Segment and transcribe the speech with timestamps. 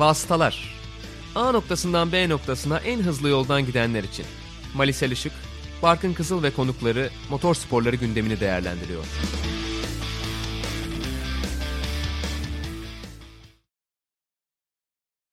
[0.00, 0.74] Vasıtalar.
[1.34, 4.26] A noktasından B noktasına en hızlı yoldan gidenler için.
[4.74, 5.32] Malisel Işık,
[5.82, 9.04] Barkın Kızıl ve konukları motor sporları gündemini değerlendiriyor.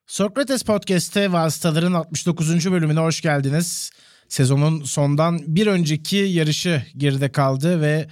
[0.07, 2.71] Sokrates Podcast'te Vasıtaların 69.
[2.71, 3.91] bölümüne hoş geldiniz.
[4.29, 8.07] Sezonun sondan bir önceki yarışı geride kaldı ve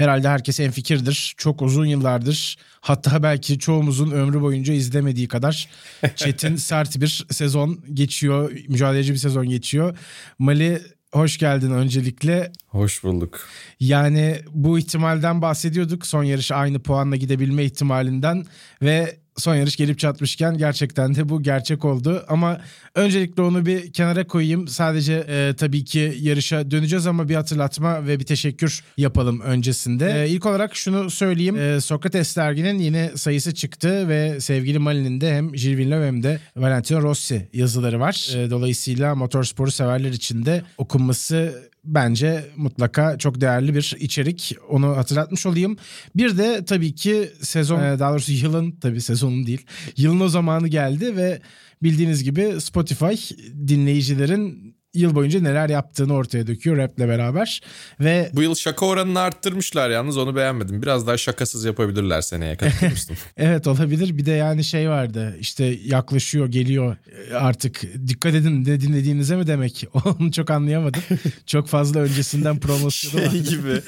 [0.00, 1.34] herhalde herkes en fikirdir.
[1.36, 5.68] Çok uzun yıllardır hatta belki çoğumuzun ömrü boyunca izlemediği kadar
[6.16, 8.52] çetin sert bir sezon geçiyor.
[8.68, 9.98] Mücadeleci bir sezon geçiyor.
[10.38, 10.82] Mali
[11.12, 12.52] hoş geldin öncelikle.
[12.66, 13.40] Hoş bulduk.
[13.80, 16.06] Yani bu ihtimalden bahsediyorduk.
[16.06, 18.46] Son yarış aynı puanla gidebilme ihtimalinden
[18.82, 22.24] ve son yarış gelip çatmışken gerçekten de bu gerçek oldu.
[22.28, 22.60] Ama
[22.94, 24.68] öncelikle onu bir kenara koyayım.
[24.68, 30.24] Sadece e, tabii ki yarışa döneceğiz ama bir hatırlatma ve bir teşekkür yapalım öncesinde.
[30.24, 31.56] E, ilk olarak şunu söyleyeyim.
[31.56, 36.40] E, Sokrates derginin yine sayısı çıktı ve sevgili Malin'in de hem Gilles Villeneuve hem de
[36.56, 38.34] Valentino Rossi yazıları var.
[38.36, 44.56] E, dolayısıyla motorsporu severler için de okunması bence mutlaka çok değerli bir içerik.
[44.68, 45.76] Onu hatırlatmış olayım.
[46.16, 49.66] Bir de tabii ki sezon e, daha doğrusu yılın tabii sezonun değil.
[49.96, 51.40] Yılın o zamanı geldi ve
[51.82, 53.34] bildiğiniz gibi Spotify
[53.68, 57.60] dinleyicilerin yıl boyunca neler yaptığını ortaya döküyor rap'le beraber
[58.00, 60.82] ve Bu yıl şaka oranını arttırmışlar yalnız onu beğenmedim.
[60.82, 63.16] Biraz daha şakasız yapabilirler seneye katılmıştım.
[63.36, 66.96] evet olabilir bir de yani şey vardı işte yaklaşıyor geliyor
[67.34, 71.02] artık dikkat edin de dinlediğinize mi demek onu çok anlayamadım
[71.46, 73.50] çok fazla öncesinden promosyonu şey vardı.
[73.50, 73.80] gibi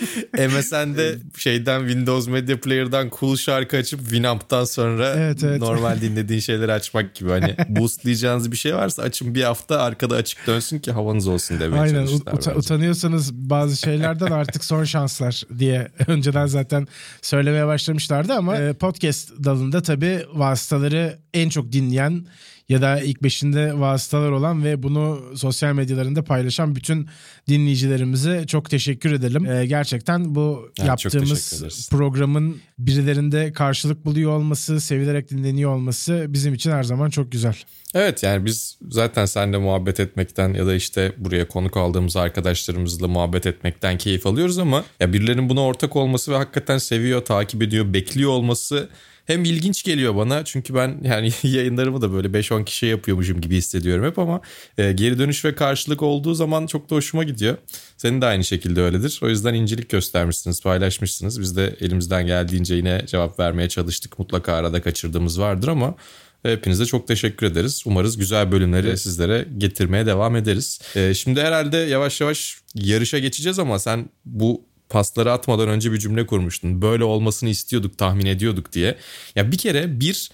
[0.48, 5.60] MSN'de şeyden Windows Media Player'dan cool şarkı açıp Winamp'tan sonra Evet, evet.
[5.60, 7.30] normal dinlediğin şeyleri açmak gibi.
[7.30, 11.80] Hani boostlayacağınız bir şey varsa açın bir hafta arkada açık dönsün ki havanız olsun demeye
[11.80, 12.56] Aynen çalıştılar.
[12.56, 16.88] utanıyorsanız bazı şeylerden artık son şanslar diye önceden zaten
[17.22, 22.26] söylemeye başlamışlardı ama e, podcast dalında tabii vasıtaları en çok dinleyen
[22.68, 27.08] ya da ilk beşinde vasıtalar olan ve bunu sosyal medyalarında paylaşan bütün
[27.48, 29.46] dinleyicilerimize çok teşekkür edelim.
[29.46, 36.70] E, gerçekten bu çok yaptığımız programın birilerinde karşılık buluyor olması, sevilerek dinleniyor olması bizim için
[36.70, 37.56] her zaman çok güzel.
[37.94, 43.46] Evet yani biz zaten seninle muhabbet etmekten ya da işte buraya konuk aldığımız arkadaşlarımızla muhabbet
[43.46, 48.30] etmekten keyif alıyoruz ama ya birilerinin buna ortak olması ve hakikaten seviyor, takip ediyor, bekliyor
[48.30, 48.88] olması
[49.26, 54.06] hem ilginç geliyor bana çünkü ben yani yayınlarımı da böyle 5-10 kişi yapıyormuşum gibi hissediyorum
[54.06, 54.40] hep ama
[54.78, 57.56] e, geri dönüş ve karşılık olduğu zaman çok da hoşuma gidiyor.
[57.96, 59.20] Senin de aynı şekilde öyledir.
[59.22, 61.40] O yüzden incelik göstermişsiniz, paylaşmışsınız.
[61.40, 64.18] Biz de elimizden geldiğince yine cevap vermeye çalıştık.
[64.18, 65.94] Mutlaka arada kaçırdığımız vardır ama
[66.42, 67.82] Hepinize çok teşekkür ederiz.
[67.86, 70.80] Umarız güzel bölümleri sizlere getirmeye devam ederiz.
[70.96, 76.26] Ee, şimdi herhalde yavaş yavaş yarışa geçeceğiz ama sen bu pasları atmadan önce bir cümle
[76.26, 76.82] kurmuştun.
[76.82, 78.96] Böyle olmasını istiyorduk, tahmin ediyorduk diye.
[79.36, 80.30] Ya bir kere bir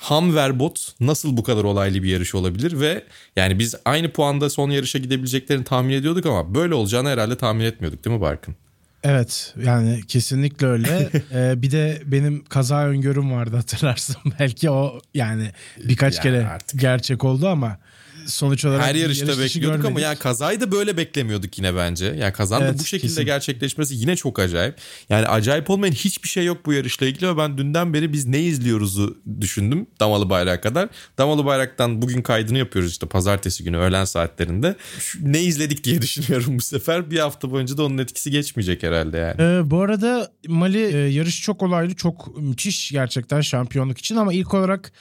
[0.00, 3.04] ham verbot nasıl bu kadar olaylı bir yarış olabilir ve
[3.36, 8.04] yani biz aynı puanda son yarışa gidebileceklerini tahmin ediyorduk ama böyle olacağını herhalde tahmin etmiyorduk
[8.04, 8.56] değil mi Barkın?
[9.04, 11.10] Evet yani kesinlikle öyle.
[11.34, 14.16] Ee, bir de benim kaza öngörüm vardı hatırlarsın.
[14.40, 15.50] Belki o yani
[15.84, 16.80] birkaç Ya kere artık.
[16.80, 17.78] gerçek oldu ama
[18.26, 20.04] sonuç olarak Her yarışta yarış bekliyorduk ama görmedik.
[20.04, 22.06] yani kazayı da böyle beklemiyorduk yine bence.
[22.18, 23.24] Yani kazanın Evet, bu şekilde kesin.
[23.24, 24.74] gerçekleşmesi yine çok acayip.
[25.08, 28.40] Yani acayip olmayan hiçbir şey yok bu yarışla ilgili ve ben dünden beri biz ne
[28.40, 30.88] izliyoruzu düşündüm Damalı Bayrak'a kadar.
[31.18, 34.76] Damalı Bayrak'tan bugün kaydını yapıyoruz işte pazartesi günü öğlen saatlerinde.
[35.20, 37.10] Ne izledik diye düşünüyorum bu sefer.
[37.10, 39.34] Bir hafta boyunca da onun etkisi geçmeyecek herhalde yani.
[39.42, 44.54] Ee, bu arada Mali e, yarış çok olaylı, çok müthiş gerçekten şampiyonluk için ama ilk
[44.54, 44.92] olarak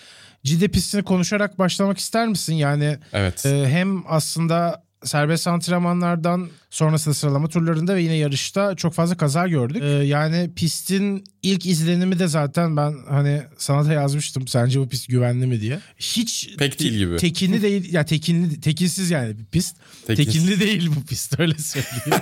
[0.43, 2.53] Cide pistini konuşarak başlamak ister misin?
[2.53, 3.45] Yani Evet.
[3.45, 9.83] e, hem aslında serbest antrenmanlardan sonrasında sıralama turlarında ve yine yarışta çok fazla kaza gördük.
[9.83, 14.47] Ee, yani pistin ilk izlenimi de zaten ben hani sana da yazmıştım.
[14.47, 15.79] Sence bu pist güvenli mi diye.
[15.97, 17.17] Hiç Pek değil gibi.
[17.17, 19.77] Tekinli değil ya tekinli tekinsiz yani bir pist.
[20.07, 20.33] Tekinsiz.
[20.33, 22.21] Tekinli değil bu pist öyle söyleyeyim.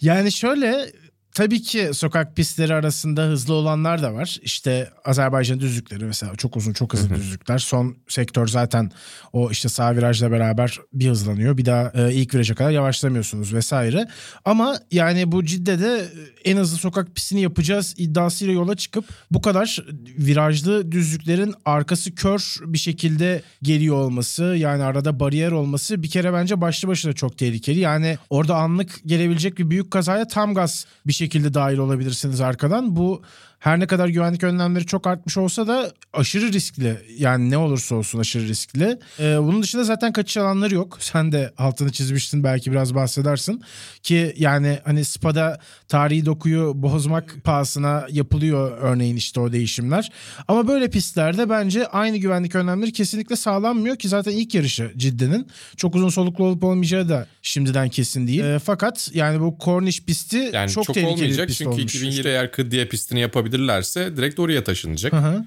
[0.00, 0.92] yani şöyle
[1.36, 4.38] tabii ki sokak pistleri arasında hızlı olanlar da var.
[4.42, 7.58] İşte Azerbaycan düzlükleri mesela çok uzun çok hızlı düzlükler.
[7.58, 8.92] Son sektör zaten
[9.32, 11.58] o işte sağ virajla beraber bir hızlanıyor.
[11.58, 14.08] Bir daha e, ilk viraja kadar yavaşlamıyorsunuz vesaire.
[14.44, 16.04] Ama yani bu Cidde'de
[16.44, 19.84] en hızlı sokak pistini yapacağız iddiasıyla yola çıkıp bu kadar
[20.18, 26.60] virajlı düzlüklerin arkası kör bir şekilde geliyor olması yani arada bariyer olması bir kere bence
[26.60, 27.80] başlı başına çok tehlikeli.
[27.80, 32.96] Yani orada anlık gelebilecek bir büyük kazaya tam gaz bir şekilde şekilde dahil olabilirsiniz arkadan.
[32.96, 33.22] Bu
[33.66, 36.96] her ne kadar güvenlik önlemleri çok artmış olsa da aşırı riskli.
[37.18, 38.98] Yani ne olursa olsun aşırı riskli.
[39.20, 40.98] Ee, bunun dışında zaten kaçış alanları yok.
[41.00, 43.62] Sen de altını çizmiştin belki biraz bahsedersin.
[44.02, 50.12] Ki yani hani SPA'da tarihi dokuyu bozmak pahasına yapılıyor örneğin işte o değişimler.
[50.48, 55.46] Ama böyle pistlerde bence aynı güvenlik önlemleri kesinlikle sağlanmıyor ki zaten ilk yarışı Ciddi'nin.
[55.76, 58.44] Çok uzun soluklu olup olmayacağı da şimdiden kesin değil.
[58.44, 61.94] Ee, fakat yani bu Cornish pisti Yani çok, çok, tehlikeli olmayacak bir pist çünkü olmuş.
[61.94, 63.20] 2020 eğer Kıddiye pistini
[63.56, 65.12] yapabilirlerse direkt oraya taşınacak.
[65.12, 65.44] Hı hı.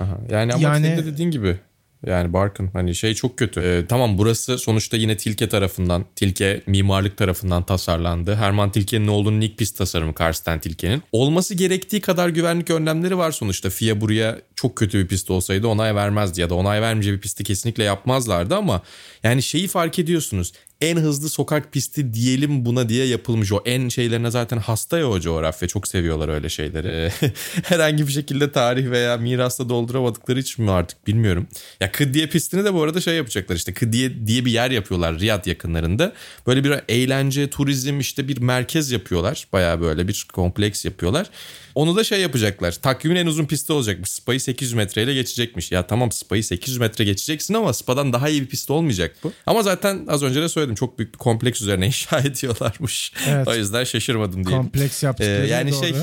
[0.00, 0.18] Aha.
[0.30, 1.58] Yani ama Yani- senin de dediğin gibi
[2.06, 3.60] yani Barkın hani şey çok kötü.
[3.60, 8.34] Ee, tamam burası sonuçta yine Tilke tarafından, Tilke mimarlık tarafından tasarlandı.
[8.34, 11.02] Herman Tilke'nin olduğunu Nick Pist tasarımı Karsten Tilke'nin.
[11.12, 13.70] Olması gerektiği kadar güvenlik önlemleri var sonuçta.
[13.70, 17.44] FIA buraya çok kötü bir pist olsaydı onay vermezdi ya da onay vermeyeceği bir pisti
[17.44, 18.82] kesinlikle yapmazlardı ama
[19.22, 20.52] yani şeyi fark ediyorsunuz.
[20.84, 23.52] En hızlı sokak pisti diyelim buna diye yapılmış.
[23.52, 25.68] O en şeylerine zaten hasta ya o coğrafya.
[25.68, 26.88] Çok seviyorlar öyle şeyleri.
[26.88, 27.10] Ee,
[27.62, 31.46] Herhangi bir şekilde tarih veya mirasla dolduramadıkları için mi artık bilmiyorum.
[31.80, 33.74] Ya Kıddiye pistini de bu arada şey yapacaklar işte.
[33.74, 36.12] Kıddiye diye bir yer yapıyorlar Riyad yakınlarında.
[36.46, 39.48] Böyle bir eğlence, turizm işte bir merkez yapıyorlar.
[39.52, 41.30] Baya böyle bir kompleks yapıyorlar.
[41.74, 42.72] Onu da şey yapacaklar.
[42.72, 44.10] Takvimin en uzun pisti olacakmış.
[44.10, 45.72] Spa'yı 800 metreyle geçecekmiş.
[45.72, 49.32] Ya tamam Spa'yı 800 metre geçeceksin ama Spa'dan daha iyi bir pist olmayacak bu.
[49.46, 53.12] Ama zaten az önce de söyledim çok büyük bir kompleks üzerine inşa ediyorlarmış.
[53.28, 53.48] Evet.
[53.48, 54.56] o yüzden şaşırmadım diye.
[54.56, 55.80] Kompleks yaptıkları Ee, yani doğru.
[55.80, 55.94] şey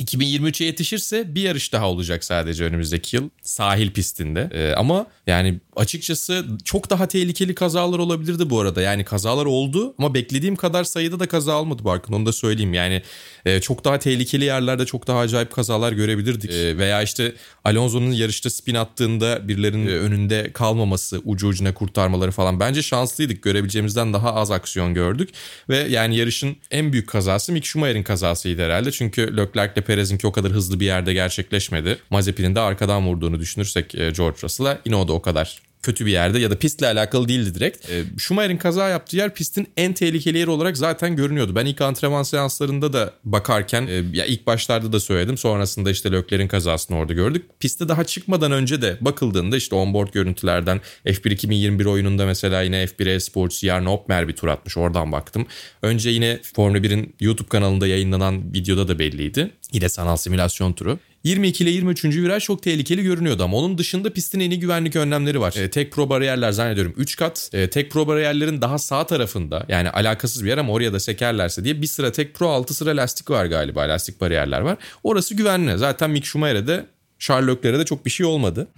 [0.00, 4.50] 2023'e yetişirse bir yarış daha olacak sadece önümüzdeki yıl sahil pistinde.
[4.52, 8.80] Ee, ama yani açıkçası çok daha tehlikeli kazalar olabilirdi bu arada.
[8.80, 12.74] Yani kazalar oldu ama beklediğim kadar sayıda da kaza almadı Barkın onu da söyleyeyim.
[12.74, 13.02] Yani
[13.44, 16.50] e, çok daha tehlikeli yerlerde çok daha acayip kazalar görebilirdik.
[16.50, 17.32] E, veya işte
[17.64, 22.60] Alonso'nun yarışta spin attığında birilerinin önünde kalmaması, ucu ucuna kurtarmaları falan.
[22.60, 23.42] Bence şanslıydık.
[23.42, 25.30] Görebileceğimizden daha az aksiyon gördük.
[25.68, 28.92] Ve yani yarışın en büyük kazası Mick Schumacher'in kazasıydı herhalde.
[28.92, 31.98] Çünkü Leclerc ile Perez'inki o kadar hızlı bir yerde gerçekleşmedi.
[32.10, 36.10] Mazepin'in de arkadan vurduğunu düşünürsek e, George Russell'a yine o da o kadar kötü bir
[36.10, 37.90] yerde ya da pistle alakalı değildi direkt.
[37.90, 41.54] E, Schumacher'in kaza yaptığı yer pistin en tehlikeli yeri olarak zaten görünüyordu.
[41.54, 45.38] Ben ilk antrenman seanslarında da bakarken e, ya ilk başlarda da söyledim.
[45.38, 47.44] Sonrasında işte Leclerc'in kazasını orada gördük.
[47.60, 53.20] Piste daha çıkmadan önce de bakıldığında işte onboard görüntülerden F1 2021 oyununda mesela yine F1
[53.20, 54.76] Sports Jarno Opmer bir tur atmış.
[54.76, 55.46] Oradan baktım.
[55.82, 59.50] Önce yine Formula 1'in YouTube kanalında yayınlanan videoda da belliydi.
[59.72, 60.98] Yine sanal simülasyon turu.
[61.24, 62.04] 22 ile 23.
[62.04, 65.54] viraj çok tehlikeli görünüyordu ama onun dışında pistin en iyi güvenlik önlemleri var.
[65.56, 67.50] E, tek pro bariyerler zannediyorum 3 kat.
[67.52, 71.64] E, tek pro bariyerlerin daha sağ tarafında yani alakasız bir yer ama oraya da sekerlerse
[71.64, 73.80] diye bir sıra tek pro 6 sıra lastik var galiba.
[73.80, 74.76] Lastik bariyerler var.
[75.02, 75.78] Orası güvenli.
[75.78, 76.86] Zaten Mick Schumacher'e de
[77.32, 78.68] Leclerc'e de çok bir şey olmadı.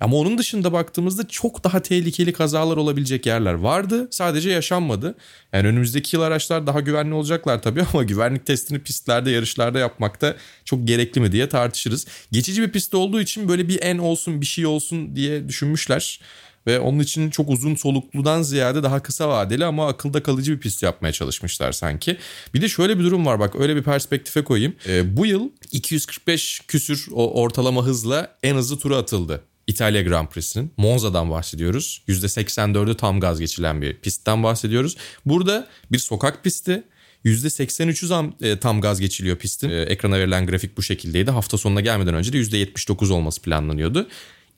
[0.00, 4.08] Ama onun dışında baktığımızda çok daha tehlikeli kazalar olabilecek yerler vardı.
[4.10, 5.14] Sadece yaşanmadı.
[5.52, 10.86] Yani önümüzdeki yıl araçlar daha güvenli olacaklar tabii ama güvenlik testini pistlerde, yarışlarda yapmakta çok
[10.86, 12.06] gerekli mi diye tartışırız.
[12.32, 16.20] Geçici bir pist olduğu için böyle bir en olsun, bir şey olsun diye düşünmüşler.
[16.68, 20.82] Ve onun için çok uzun solukludan ziyade daha kısa vadeli ama akılda kalıcı bir pist
[20.82, 22.16] yapmaya çalışmışlar sanki.
[22.54, 24.74] Bir de şöyle bir durum var bak öyle bir perspektife koyayım.
[24.88, 29.42] Ee, bu yıl 245 küsür o ortalama hızla en hızlı tura atıldı.
[29.66, 32.02] İtalya Grand Prix'sinin Monza'dan bahsediyoruz.
[32.08, 34.96] %84'ü tam gaz geçilen bir pistten bahsediyoruz.
[35.26, 36.82] Burada bir sokak pisti.
[37.24, 39.70] %83'ü tam, e, tam gaz geçiliyor pistin.
[39.70, 41.30] E, ekrana verilen grafik bu şekildeydi.
[41.30, 44.08] Hafta sonuna gelmeden önce de %79 olması planlanıyordu.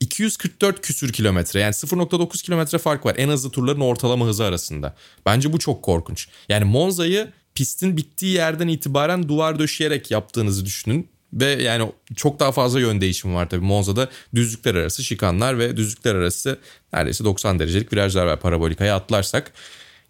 [0.01, 4.95] 244 küsür kilometre yani 0.9 kilometre fark var en hızlı turların ortalama hızı arasında.
[5.27, 6.29] Bence bu çok korkunç.
[6.49, 11.09] Yani Monza'yı pistin bittiği yerden itibaren duvar döşeyerek yaptığınızı düşünün.
[11.33, 13.65] Ve yani çok daha fazla yön değişimi var tabii.
[13.65, 16.59] Monza'da düzlükler arası şikanlar ve düzlükler arası
[16.93, 19.53] neredeyse 90 derecelik virajlar var parabolikaya atlarsak.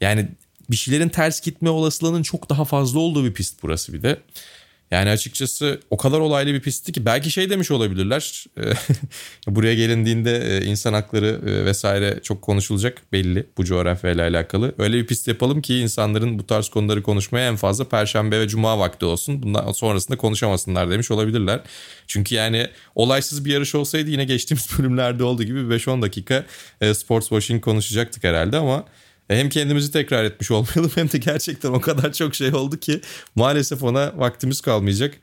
[0.00, 0.28] Yani
[0.70, 4.20] bir şeylerin ters gitme olasılığının çok daha fazla olduğu bir pist burası bir de.
[4.90, 8.44] Yani açıkçası o kadar olaylı bir pistti ki belki şey demiş olabilirler.
[9.46, 14.74] Buraya gelindiğinde e, insan hakları e, vesaire çok konuşulacak belli bu coğrafyayla alakalı.
[14.78, 18.78] Öyle bir pist yapalım ki insanların bu tarz konuları konuşmaya en fazla perşembe ve cuma
[18.78, 19.42] vakti olsun.
[19.42, 21.60] Bundan sonrasında konuşamasınlar demiş olabilirler.
[22.06, 26.46] Çünkü yani olaysız bir yarış olsaydı yine geçtiğimiz bölümlerde olduğu gibi 5-10 dakika
[26.80, 28.84] e, sports washing konuşacaktık herhalde ama
[29.36, 33.00] hem kendimizi tekrar etmiş olmayalım hem de gerçekten o kadar çok şey oldu ki
[33.34, 35.14] maalesef ona vaktimiz kalmayacak.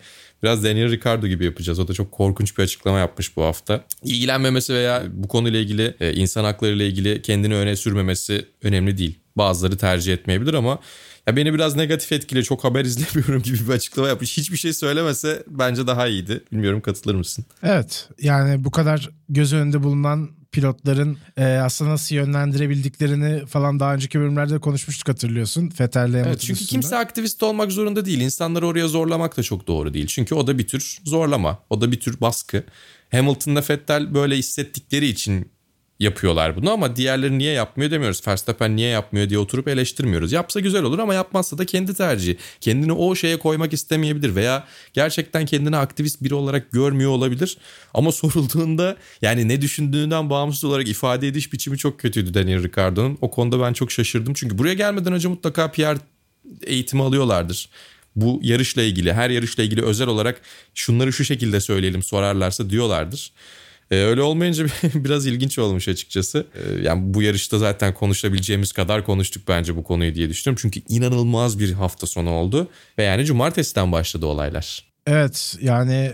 [0.44, 1.80] Biraz Daniel Ricardo gibi yapacağız.
[1.80, 3.84] O da çok korkunç bir açıklama yapmış bu hafta.
[4.04, 9.20] İlgilenmemesi veya bu konuyla ilgili insan hakları ile ilgili kendini öne sürmemesi önemli değil.
[9.36, 10.80] Bazıları tercih etmeyebilir ama
[11.28, 14.38] ya beni biraz negatif etkile çok haber izlemiyorum gibi bir açıklama yapmış.
[14.38, 16.44] Hiçbir şey söylemese bence daha iyiydi.
[16.52, 17.46] Bilmiyorum katılır mısın?
[17.64, 24.20] Evet yani bu kadar göz önünde bulunan pilotların e, aslında nasıl yönlendirebildiklerini falan daha önceki
[24.20, 25.70] bölümlerde konuşmuştuk hatırlıyorsun.
[25.70, 26.70] Fettel'le evet, Çünkü üstünde.
[26.70, 28.20] kimse aktivist olmak zorunda değil.
[28.20, 30.08] İnsanları oraya zorlamak da çok doğru değil.
[30.08, 31.60] Çünkü o da bir tür zorlama.
[31.70, 32.64] O da bir tür baskı.
[33.12, 35.52] Hamilton'da Fettel böyle hissettikleri için
[36.00, 38.28] yapıyorlar bunu ama diğerleri niye yapmıyor demiyoruz.
[38.28, 40.32] Verstappen niye yapmıyor diye oturup eleştirmiyoruz.
[40.32, 42.38] Yapsa güzel olur ama yapmazsa da kendi tercihi.
[42.62, 47.58] Kendini o şeye koymak istemeyebilir veya gerçekten kendini aktivist biri olarak görmüyor olabilir.
[47.94, 53.18] Ama sorulduğunda yani ne düşündüğünden bağımsız olarak ifade ediş biçimi çok kötüydü Daniel Ricciardo'nun.
[53.22, 54.34] O konuda ben çok şaşırdım.
[54.34, 55.98] Çünkü buraya gelmeden önce mutlaka PR
[56.64, 57.70] eğitimi alıyorlardır
[58.18, 60.42] bu yarışla ilgili her yarışla ilgili özel olarak
[60.76, 63.32] şunları şu şekilde söyleyelim sorarlarsa diyorlardır.
[63.92, 66.48] Ee, öyle olmayınca biraz ilginç olmuş açıkçası.
[66.56, 70.60] Ee, yani bu yarışta zaten konuşabileceğimiz kadar konuştuk bence bu konuyu diye düşünüyorum.
[70.62, 72.68] Çünkü inanılmaz bir hafta sonu oldu
[72.98, 74.84] ve yani cumartesiden başladı olaylar.
[75.08, 76.14] Evet yani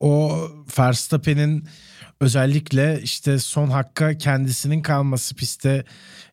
[0.00, 0.32] o
[0.78, 1.64] Verstappen'in
[2.20, 5.84] özellikle işte son hakka kendisinin kalması pistte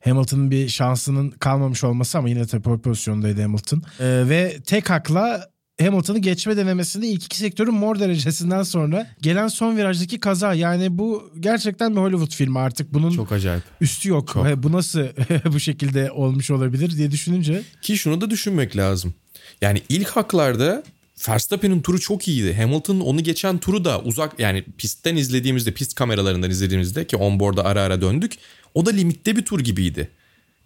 [0.03, 3.83] Hamilton'ın bir şansının kalmamış olması ama yine tabii pozisyondaydı Hamilton.
[3.99, 5.49] Ee, ve tek hakla
[5.81, 10.53] Hamilton'ı geçme denemesinde ilk iki sektörün mor derecesinden sonra gelen son virajdaki kaza.
[10.53, 12.93] Yani bu gerçekten bir Hollywood filmi artık.
[12.93, 13.63] Bunun Çok acayip.
[13.81, 14.31] üstü yok.
[14.33, 14.63] Çok.
[14.63, 14.99] Bu nasıl
[15.53, 17.61] bu şekilde olmuş olabilir diye düşününce.
[17.81, 19.13] Ki şunu da düşünmek lazım.
[19.61, 20.83] Yani ilk haklarda
[21.29, 22.53] Verstappen'in turu çok iyiydi.
[22.53, 27.81] Hamilton'ın onu geçen turu da uzak yani pistten izlediğimizde, pist kameralarından izlediğimizde ki onboard'a ara
[27.81, 28.33] ara döndük.
[28.73, 30.09] O da limitte bir tur gibiydi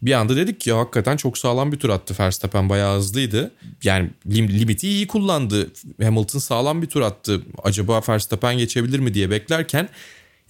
[0.05, 3.51] bir anda dedik ki hakikaten çok sağlam bir tur attı Verstappen bayağı hızlıydı.
[3.83, 5.71] Yani lim, limiti iyi kullandı.
[6.01, 7.41] Hamilton sağlam bir tur attı.
[7.63, 9.89] Acaba Verstappen geçebilir mi diye beklerken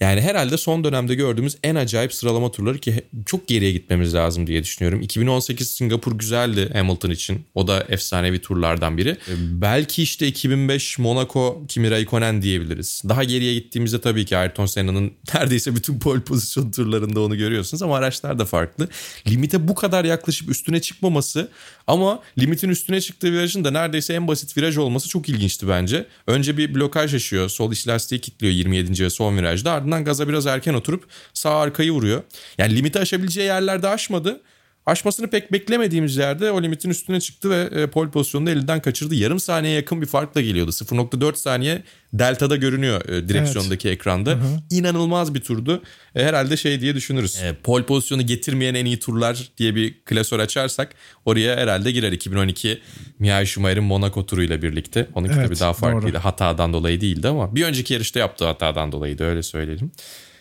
[0.00, 4.62] yani herhalde son dönemde gördüğümüz en acayip sıralama turları ki çok geriye gitmemiz lazım diye
[4.62, 5.02] düşünüyorum.
[5.02, 7.44] 2018 Singapur güzeldi Hamilton için.
[7.54, 9.08] O da efsanevi turlardan biri.
[9.08, 13.02] Ee, belki işte 2005 Monaco Kimi Raikkonen diyebiliriz.
[13.08, 17.96] Daha geriye gittiğimizde tabii ki Ayrton Senna'nın neredeyse bütün pole pozisyon turlarında onu görüyorsunuz ama
[17.96, 18.88] araçlar da farklı.
[19.28, 21.48] Limite bu kadar yaklaşıp üstüne çıkmaması
[21.86, 26.06] ama limitin üstüne çıktığı virajın da neredeyse en basit viraj olması çok ilginçti bence.
[26.26, 27.48] Önce bir blokaj yaşıyor.
[27.48, 29.04] Sol iç lastiği kilitliyor 27.
[29.04, 29.72] ve son virajda.
[29.72, 32.22] Ardından gaza biraz erken oturup sağ arkayı vuruyor.
[32.58, 34.40] Yani limiti aşabileceği yerlerde aşmadı.
[34.86, 39.14] Aşmasını pek beklemediğimiz yerde o limitin üstüne çıktı ve e, pole pozisyonunu elinden kaçırdı.
[39.14, 40.70] Yarım saniye yakın bir farkla geliyordu.
[40.70, 43.98] 0.4 saniye delta'da görünüyor e, direksiyondaki evet.
[43.98, 44.30] ekranda.
[44.30, 44.60] Hı hı.
[44.70, 45.82] İnanılmaz bir turdu.
[46.14, 47.36] E, herhalde şey diye düşünürüz.
[47.42, 52.80] E, pole pozisyonu getirmeyen en iyi turlar diye bir klasör açarsak oraya herhalde girer 2012
[53.18, 55.08] Michael Schumacher'in Monaco turuyla birlikte.
[55.14, 56.14] Onunki evet, tabii daha farklıydı.
[56.14, 56.24] Doğru.
[56.24, 59.90] Hatadan dolayı değildi ama bir önceki yarışta yaptığı hatadan dolayıydı öyle söyleyelim.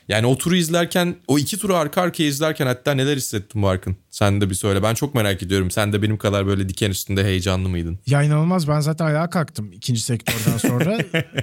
[0.08, 3.98] Yani o turu izlerken o iki turu arka arkaya izlerken hatta neler hissettin Barkın?
[4.12, 4.84] Sen de bir söyle.
[4.84, 5.72] Ben çok merak ediyorum.
[5.72, 8.00] Sen de benim kadar böyle diken üstünde heyecanlı mıydın?
[8.06, 8.68] Ya inanılmaz.
[8.68, 10.98] Ben zaten ayağa kalktım ikinci sektörden sonra.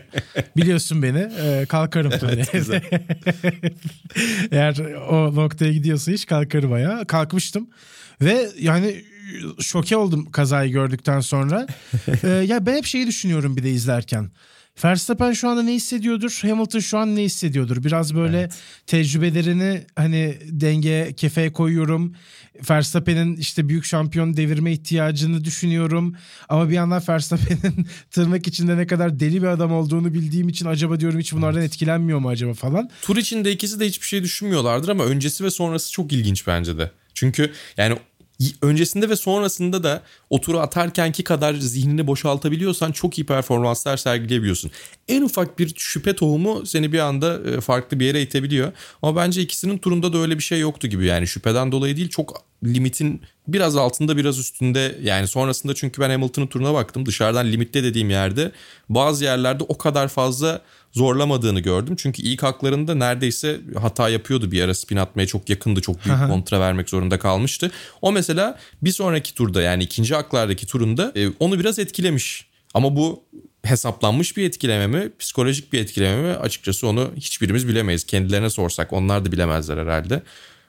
[0.57, 1.29] Biliyorsun beni.
[1.43, 2.45] E, kalkarım tabii.
[4.51, 4.79] Eğer
[5.11, 7.05] o noktaya gidiyorsa hiç kalkarım ayağa.
[7.05, 7.69] Kalkmıştım.
[8.23, 9.05] Ve yani
[9.61, 11.67] şoke oldum kazayı gördükten sonra.
[12.25, 14.31] ee, ya ben hep şeyi düşünüyorum bir de izlerken.
[14.85, 16.39] Verstappen şu anda ne hissediyordur?
[16.43, 17.85] Hamilton şu an ne hissediyordur?
[17.85, 18.55] Biraz böyle evet.
[18.87, 22.15] tecrübelerini hani denge kefeye koyuyorum.
[22.71, 26.17] Verstappen'in işte büyük şampiyon devirme ihtiyacını düşünüyorum.
[26.49, 31.01] Ama bir yandan Verstappen'in tırnak içinde ne kadar deli bir adam olduğunu bildiğim için acaba
[31.01, 31.73] diyorum hiç bunlardan evet.
[31.73, 32.91] etkilenmiyor mu acaba falan.
[33.03, 36.91] Tur içinde ikisi de hiçbir şey düşünmüyorlardır ama öncesi ve sonrası çok ilginç bence de.
[37.15, 37.97] Çünkü yani
[38.63, 44.71] öncesinde ve sonrasında da o turu atarkenki kadar zihnini boşaltabiliyorsan çok iyi performanslar sergileyebiliyorsun.
[45.09, 48.73] En ufak bir şüphe tohumu seni bir anda e, farklı bir yere itebiliyor.
[49.03, 51.07] Ama bence ikisinin turunda da öyle bir şey yoktu gibi.
[51.07, 56.47] Yani şüpheden dolayı değil çok limitin biraz altında biraz üstünde yani sonrasında çünkü ben Hamilton'ın
[56.47, 58.53] turuna baktım dışarıdan limitte dediğim yerde
[58.89, 61.97] bazı yerlerde o kadar fazla zorlamadığını gördüm.
[61.99, 65.81] Çünkü ilk haklarında neredeyse hata yapıyordu bir ara spin atmaya çok yakındı.
[65.81, 67.71] Çok büyük kontra vermek zorunda kalmıştı.
[68.03, 72.47] O mesela bir sonraki turda yani ikinci haklardaki turunda e, onu biraz etkilemiş.
[72.75, 73.25] Ama bu
[73.63, 78.05] hesaplanmış bir etkileme mi, psikolojik bir etkileme mi açıkçası onu hiçbirimiz bilemeyiz.
[78.05, 80.23] Kendilerine sorsak onlar da bilemezler herhalde.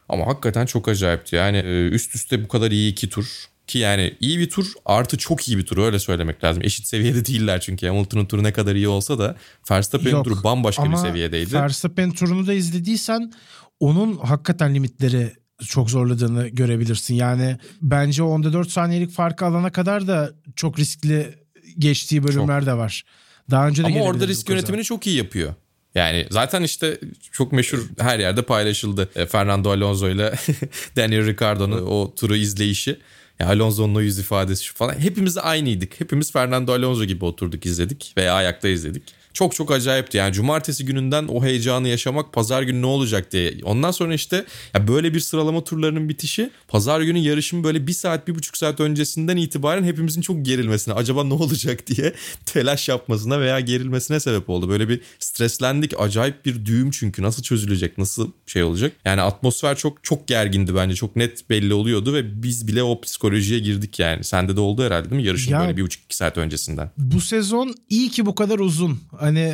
[0.09, 1.35] Ama hakikaten çok acayipti.
[1.35, 5.17] Yani e, üst üste bu kadar iyi iki tur ki yani iyi bir tur artı
[5.17, 6.63] çok iyi bir tur öyle söylemek lazım.
[6.63, 9.35] Eşit seviyede değiller çünkü Hamilton'ın turu ne kadar iyi olsa da
[9.71, 11.53] Verstappen'in turu bambaşka bir seviyedeydi.
[11.53, 13.33] Verstappen turunu da izlediysen
[13.79, 15.33] onun hakikaten limitleri
[15.67, 17.15] çok zorladığını görebilirsin.
[17.15, 21.35] Yani bence onda 4 saniyelik farkı alana kadar da çok riskli
[21.77, 22.67] geçtiği bölümler çok.
[22.67, 23.03] de var.
[23.51, 25.53] Daha önce de Ama orada risk yönetimini çok iyi yapıyor.
[25.95, 26.99] Yani zaten işte
[27.31, 29.09] çok meşhur her yerde paylaşıldı.
[29.15, 30.33] E, Fernando Alonso ile
[30.95, 32.99] Daniel Ricciardo'nun o turu izleyişi.
[33.41, 34.99] Ya Alonso'nun o yüz ifadesi şu falan.
[34.99, 35.99] Hepimiz aynıydık.
[35.99, 39.03] Hepimiz Fernando Alonso gibi oturduk izledik veya ayakta izledik.
[39.33, 40.17] Çok çok acayipti.
[40.17, 43.53] Yani cumartesi gününden o heyecanı yaşamak pazar günü ne olacak diye.
[43.63, 48.27] Ondan sonra işte ya böyle bir sıralama turlarının bitişi pazar günü yarışın böyle bir saat
[48.27, 52.13] bir buçuk saat öncesinden itibaren hepimizin çok gerilmesine acaba ne olacak diye
[52.45, 54.69] telaş yapmasına veya gerilmesine sebep oldu.
[54.69, 58.93] Böyle bir streslendik acayip bir düğüm çünkü nasıl çözülecek nasıl şey olacak.
[59.05, 63.59] Yani atmosfer çok çok gergindi bence çok net belli oluyordu ve biz bile o psikolojiye
[63.59, 64.23] girdik yani.
[64.23, 66.91] Sende de oldu herhalde değil mi yarışın Ya- böyle bir buçuk iki saat öncesinden.
[66.97, 68.99] Bu sezon iyi ki bu kadar uzun.
[69.21, 69.53] Hani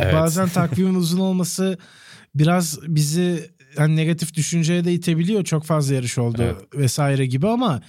[0.00, 0.14] Evet.
[0.14, 1.78] bazen takvimin uzun olması
[2.34, 5.44] biraz bizi hani negatif düşünceye de itebiliyor.
[5.44, 6.56] Çok fazla yarış oldu Evet.
[6.74, 7.82] vesaire gibi ama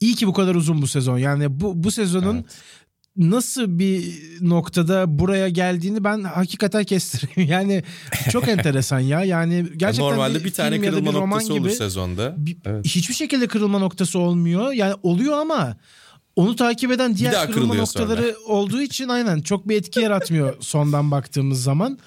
[0.00, 1.18] iyi ki bu kadar uzun bu sezon.
[1.18, 2.44] Yani bu bu sezonun Evet.
[3.16, 4.04] nasıl bir
[4.40, 7.50] noktada buraya geldiğini ben hakikaten kestireyim.
[7.52, 7.82] Yani
[8.30, 9.24] çok enteresan ya.
[9.24, 12.34] Yani gerçekten Normalde bir, tane ya da kırılma bir noktası olur gibi sezonda.
[12.38, 12.84] bir- Evet.
[12.86, 14.72] hiçbir şekilde kırılma noktası olmuyor.
[14.72, 15.76] Yani oluyor ama
[16.36, 21.62] onu takip eden diğer kırılma noktaları olduğu için aynen çok bir etki yaratmıyor sondan baktığımız
[21.62, 21.98] zaman.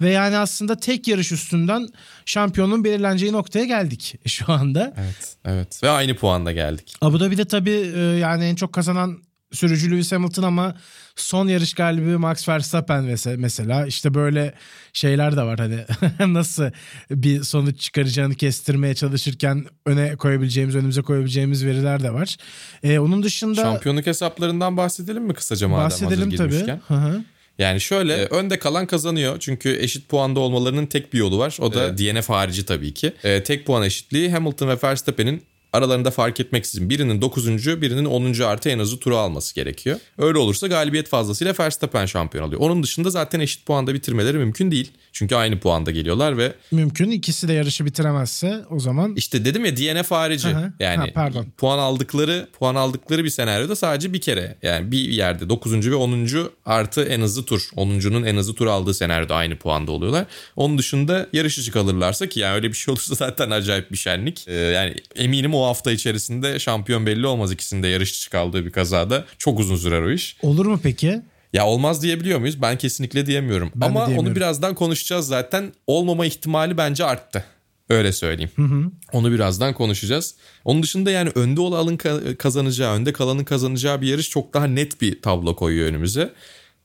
[0.00, 1.88] Ve yani aslında tek yarış üstünden
[2.26, 4.94] şampiyonun belirleneceği noktaya geldik şu anda.
[4.96, 5.82] Evet, evet.
[5.82, 6.94] Ve aynı puanda geldik.
[7.00, 9.18] Abu Dhabi'de tabii e, yani en çok kazanan
[9.52, 10.76] sürücü Lewis Hamilton ama
[11.16, 14.54] son yarış galibi Max Verstappen mese- mesela işte böyle
[14.92, 15.84] şeyler de var hani
[16.34, 16.70] nasıl
[17.10, 22.36] bir sonuç çıkaracağını kestirmeye çalışırken öne koyabileceğimiz önümüze koyabileceğimiz veriler de var.
[22.82, 26.80] E, onun dışında Şampiyonluk hesaplarından bahsedelim mi kısaca madem bahsedelim hazır tabii.
[26.88, 27.24] Hı hı.
[27.58, 29.36] Yani şöyle e, önde kalan kazanıyor.
[29.40, 31.56] Çünkü eşit puanda olmalarının tek bir yolu var.
[31.60, 33.12] O da DNF harici tabii ki.
[33.24, 35.42] E, tek puan eşitliği Hamilton ve Verstappen'in
[35.72, 37.46] aralarında fark etmeksizin birinin 9.
[37.82, 38.40] birinin 10.
[38.40, 39.98] artı en azı turu alması gerekiyor.
[40.18, 42.60] Öyle olursa galibiyet fazlasıyla Verstappen şampiyon oluyor.
[42.60, 44.90] Onun dışında zaten eşit puanda bitirmeleri mümkün değil.
[45.12, 49.76] Çünkü aynı puanda geliyorlar ve Mümkün ikisi de yarışı bitiremezse o zaman işte dedim ya
[49.76, 50.48] DNF harici.
[50.48, 50.72] Hı.
[50.80, 51.46] Yani Ha, pardon.
[51.56, 54.56] puan aldıkları puan aldıkları bir senaryoda sadece bir kere.
[54.62, 55.90] Yani bir yerde 9.
[55.90, 56.28] ve 10.
[56.66, 57.68] artı en hızlı tur.
[57.76, 60.26] 10.'unun en hızlı tur aldığı senaryoda aynı puanda oluyorlar.
[60.56, 64.44] Onun dışında yarış dışı kalırlarsa ki yani öyle bir şey olursa zaten acayip bir şenlik.
[64.48, 69.24] Ee, yani eminim o hafta içerisinde şampiyon belli olmaz ikisinde yarış dışı kaldığı bir kazada.
[69.38, 70.36] Çok uzun sürer o iş.
[70.42, 71.20] olur mu peki?
[71.52, 72.62] Ya olmaz diyebiliyor muyuz?
[72.62, 73.70] Ben kesinlikle diyemiyorum.
[73.74, 74.28] Ben Ama diyemiyorum.
[74.28, 75.72] onu birazdan konuşacağız zaten.
[75.86, 77.44] Olmama ihtimali bence arttı.
[77.88, 78.92] Öyle söyleyeyim.
[79.12, 80.34] Onu birazdan konuşacağız.
[80.64, 85.00] Onun dışında yani önde olanın ka- kazanacağı, önde kalanın kazanacağı bir yarış çok daha net
[85.00, 86.32] bir tablo koyuyor önümüze.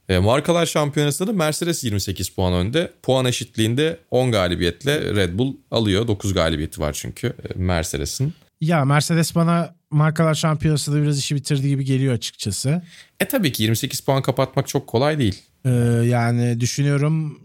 [0.10, 2.92] E, markalar şampiyonasında da Mercedes 28 puan önde.
[3.04, 6.08] Puan eşitliğinde 10 galibiyetle Red Bull alıyor.
[6.08, 8.34] 9 galibiyeti var çünkü e, Mercedes'in.
[8.62, 12.82] Ya Mercedes bana markalar şampiyonasında biraz işi bitirdiği gibi geliyor açıkçası.
[13.20, 15.42] E tabii ki 28 puan kapatmak çok kolay değil.
[15.66, 15.70] Ee,
[16.06, 17.42] yani düşünüyorum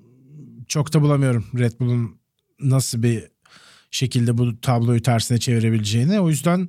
[0.68, 2.16] çok da bulamıyorum Red Bull'un
[2.60, 3.24] nasıl bir
[3.92, 6.20] şekilde bu tabloyu tersine çevirebileceğini.
[6.20, 6.66] O yüzden Ya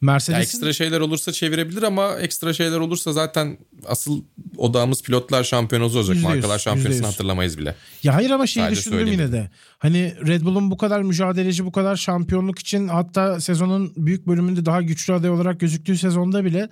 [0.00, 4.22] Mercedes'in ekstra şeyler olursa çevirebilir ama ekstra şeyler olursa zaten asıl
[4.56, 6.14] odağımız pilotlar şampiyonası olacak.
[6.16, 7.74] Yüzde yüz, Markalar yüzde şampiyonasını hatırlamayız bile.
[8.02, 9.20] Ya hayır ama şeyi Sadece düşündüm söyleyeyim.
[9.20, 9.50] yine de.
[9.78, 14.82] Hani Red Bull'un bu kadar mücadeleci, bu kadar şampiyonluk için hatta sezonun büyük bölümünde daha
[14.82, 16.68] güçlü aday olarak gözüktüğü sezonda bile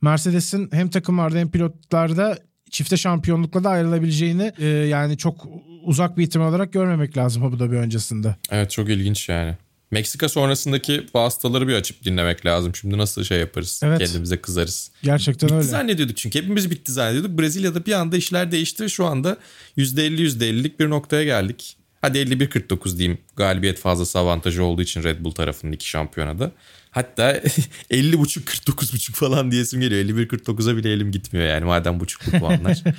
[0.00, 2.38] Mercedes'in hem takımlarda hem pilotlarda
[2.70, 5.46] çifte şampiyonlukla da ayrılabileceğini e, yani çok
[5.84, 8.36] uzak bir ihtimal olarak görmemek lazım Abu Dhabi öncesinde.
[8.50, 9.56] Evet çok ilginç yani.
[9.90, 12.74] Meksika sonrasındaki vasıtaları bir açıp dinlemek lazım.
[12.74, 13.80] Şimdi nasıl şey yaparız?
[13.84, 13.98] Evet.
[13.98, 14.90] Kendimize kızarız.
[15.02, 15.68] Gerçekten Bitti öyle.
[15.68, 17.38] zannediyorduk çünkü hepimiz bitti zannediyorduk.
[17.38, 18.90] Brezilya'da bir anda işler değişti.
[18.90, 19.36] Şu anda
[19.76, 21.76] %50 %50'lik bir noktaya geldik.
[22.00, 23.18] Hadi 51-49 diyeyim.
[23.36, 26.52] Galibiyet fazlası avantajı olduğu için Red Bull tarafının iki şampiyonada.
[26.90, 27.32] Hatta
[27.90, 30.04] 50.5-49.5 falan diyesim geliyor.
[30.26, 32.82] 51-49'a bile elim gitmiyor yani madem buçuklu puanlar.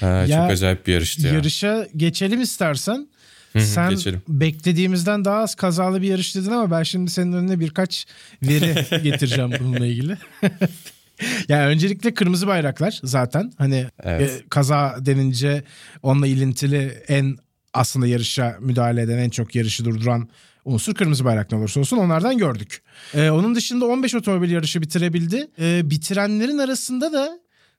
[0.00, 1.32] ha, Ya, çok acayip bir yarıştı ya.
[1.34, 3.08] Yarışa geçelim istersen.
[3.52, 4.22] hı, Sen geçelim.
[4.28, 8.06] beklediğimizden daha az kazalı bir yarış dedin ama ben şimdi senin önüne birkaç
[8.42, 10.16] veri getireceğim bununla ilgili.
[11.48, 14.30] yani öncelikle kırmızı bayraklar zaten hani Evet.
[14.30, 15.62] e, kaza denince
[16.02, 17.36] onunla ilintili en
[17.74, 20.28] aslında yarışa müdahale eden en çok yarışı durduran
[20.64, 22.82] unsur kırmızı bayrak ne olursa olsun onlardan gördük.
[23.14, 25.48] E, onun dışında 15 otomobil yarışı bitirebildi.
[25.60, 27.38] E, bitirenlerin arasında da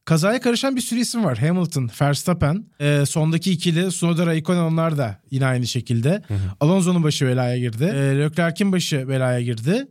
[0.10, 1.38] Kazaya karışan bir sürü isim var.
[1.38, 6.22] Hamilton, Verstappen, e, sondaki ikili Tsunoda Raikkonen onlar da yine aynı şekilde.
[6.60, 7.84] Alonso'nun başı belaya girdi.
[7.84, 9.88] E, Leclerc'in başı belaya girdi.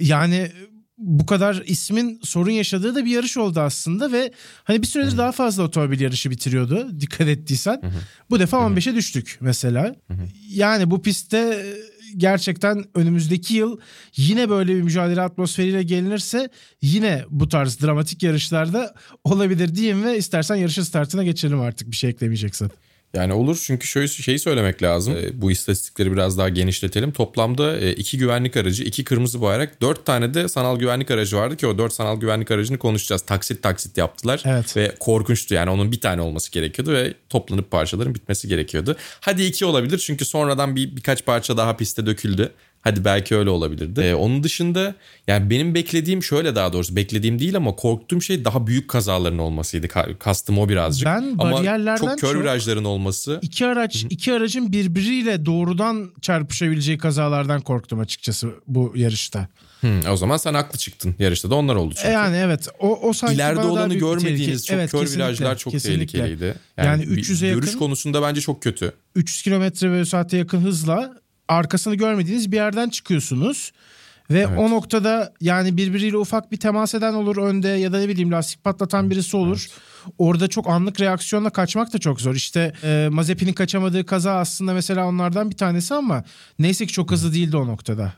[0.00, 0.50] Yani
[0.98, 4.32] bu kadar ismin sorun yaşadığı da bir yarış oldu aslında ve
[4.64, 7.80] hani bir süredir daha fazla otomobil yarışı bitiriyordu dikkat ettiysen.
[8.30, 9.94] Bu defa 15'e düştük mesela.
[10.48, 11.66] Yani bu pistte
[12.16, 13.78] gerçekten önümüzdeki yıl
[14.16, 16.50] yine böyle bir mücadele atmosferiyle gelinirse
[16.82, 22.10] yine bu tarz dramatik yarışlarda olabilir diyeyim ve istersen yarışın startına geçelim artık bir şey
[22.10, 22.70] eklemeyeceksen.
[23.14, 25.16] Yani olur çünkü şöyle şeyi söylemek lazım.
[25.16, 27.12] E, bu istatistikleri biraz daha genişletelim.
[27.12, 31.56] Toplamda e, iki güvenlik aracı, iki kırmızı bayrak, dört tane de sanal güvenlik aracı vardı
[31.56, 33.22] ki o dört sanal güvenlik aracını konuşacağız.
[33.22, 34.76] Taksit taksit yaptılar Evet.
[34.76, 38.96] ve korkunçtu yani onun bir tane olması gerekiyordu ve toplanıp parçaların bitmesi gerekiyordu.
[39.20, 42.52] Hadi iki olabilir çünkü sonradan bir birkaç parça daha piste döküldü.
[42.86, 44.00] Hadi belki öyle olabilirdi.
[44.00, 44.94] Ee, onun dışında
[45.26, 49.86] yani benim beklediğim şöyle daha doğrusu beklediğim değil ama korktuğum şey daha büyük kazaların olmasıydı.
[49.86, 51.06] Ka- Kastım o birazcık.
[51.06, 53.38] Ben ama bariyerlerden çok kör çok- virajların olması.
[53.42, 59.48] İki araç, iki aracın birbiriyle doğrudan çarpışabileceği kazalardan korktum açıkçası bu yarışta.
[59.80, 61.14] Hı, o zaman sen haklı çıktın.
[61.18, 62.12] Yarışta da onlar oldu çünkü.
[62.12, 62.68] Yani evet.
[62.80, 66.18] O, o sanki İleride olanı görmediğiniz çok Evet, kör virajlar çok kesinlikle.
[66.18, 66.54] tehlikeliydi.
[66.76, 68.92] Yani bir 300'e Görüş yakın- konusunda bence çok kötü.
[69.14, 73.72] 300 kilometre bölü saate yakın hızla arkasını görmediğiniz bir yerden çıkıyorsunuz.
[74.30, 74.58] Ve Evet.
[74.58, 78.64] o noktada yani birbiriyle ufak bir temas eden olur önde ya da ne bileyim lastik
[78.64, 79.66] patlatan birisi olur.
[80.18, 82.34] Orada çok anlık reaksiyonla kaçmak da çok zor.
[82.34, 86.24] İşte e, Mazepin'in kaçamadığı kaza aslında mesela onlardan bir tanesi ama
[86.58, 88.12] neyse ki çok hızlı değildi o noktada.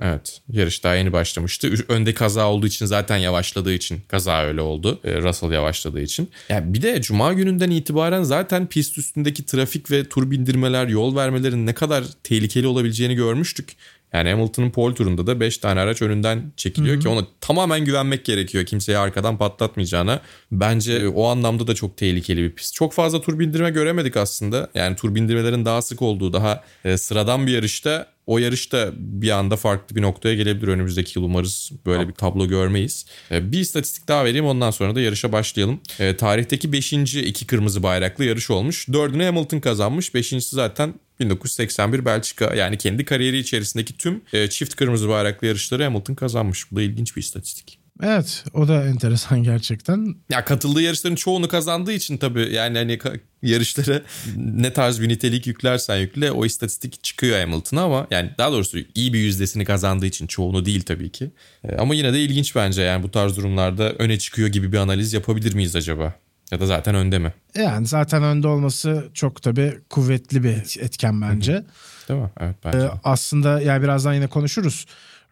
[0.00, 1.74] Evet yarış daha yeni başlamıştı.
[1.88, 5.00] Önde kaza olduğu için zaten yavaşladığı için kaza öyle oldu.
[5.04, 6.30] Ee, Russell yavaşladığı için.
[6.48, 11.66] Ya bir de cuma gününden itibaren zaten pist üstündeki trafik ve tur bindirmeler, yol vermelerin
[11.66, 13.76] ne kadar tehlikeli olabileceğini görmüştük.
[14.12, 18.64] Yani Hamilton'ın pole turunda da 5 tane araç önünden çekiliyor ki ona tamamen güvenmek gerekiyor.
[18.64, 20.20] Kimseyi arkadan patlatmayacağına.
[20.52, 22.74] Bence o anlamda da çok tehlikeli bir pist.
[22.74, 24.70] Çok fazla tur bindirme göremedik aslında.
[24.74, 29.56] Yani tur bindirmelerin daha sık olduğu, daha e, sıradan bir yarışta o yarışta bir anda
[29.56, 30.68] farklı bir noktaya gelebilir.
[30.68, 33.06] Önümüzdeki yıl umarız böyle bir tablo görmeyiz.
[33.30, 35.80] E, Bir istatistik daha vereyim ondan sonra da yarışa başlayalım.
[35.98, 36.92] E, tarihteki 5.
[36.92, 38.88] iki kırmızı bayraklı yarış olmuş.
[38.92, 40.14] Dördünü Hamilton kazanmış.
[40.14, 42.54] Beşincisi zaten 1981 Belçika.
[42.54, 46.72] Yani kendi kariyeri içerisindeki tüm e, çift kırmızı bayraklı yarışları Hamilton kazanmış.
[46.72, 47.77] Bu da ilginç bir istatistik.
[48.02, 50.14] Evet o da enteresan gerçekten.
[50.30, 52.98] Ya katıldığı yarışların çoğunu kazandığı için tabii yani hani
[53.42, 54.02] yarışlara
[54.36, 59.12] ne tarz bir nitelik yüklersen yükle o istatistik çıkıyor Hamilton'a ama yani daha doğrusu iyi
[59.12, 61.30] bir yüzdesini kazandığı için çoğunu değil tabii ki.
[61.64, 65.12] E, Ama yine de ilginç bence yani bu tarz durumlarda öne çıkıyor gibi bir analiz
[65.12, 66.14] yapabilir miyiz acaba?
[66.50, 67.32] Ya da zaten önde mi?
[67.54, 71.64] Yani zaten önde olması çok tabii kuvvetli bir etken bence.
[72.08, 72.30] Değil mi?
[72.40, 72.78] Evet bence.
[72.78, 74.86] Ee, aslında yani birazdan yine konuşuruz.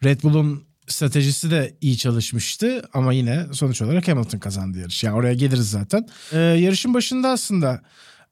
[0.04, 5.04] Red Bull'un stratejisi de iyi çalışmıştı ama yine sonuç olarak Hamilton kazandı yarış.
[5.04, 6.06] Yani oraya geliriz zaten.
[6.32, 7.82] Ee, yarışın başında aslında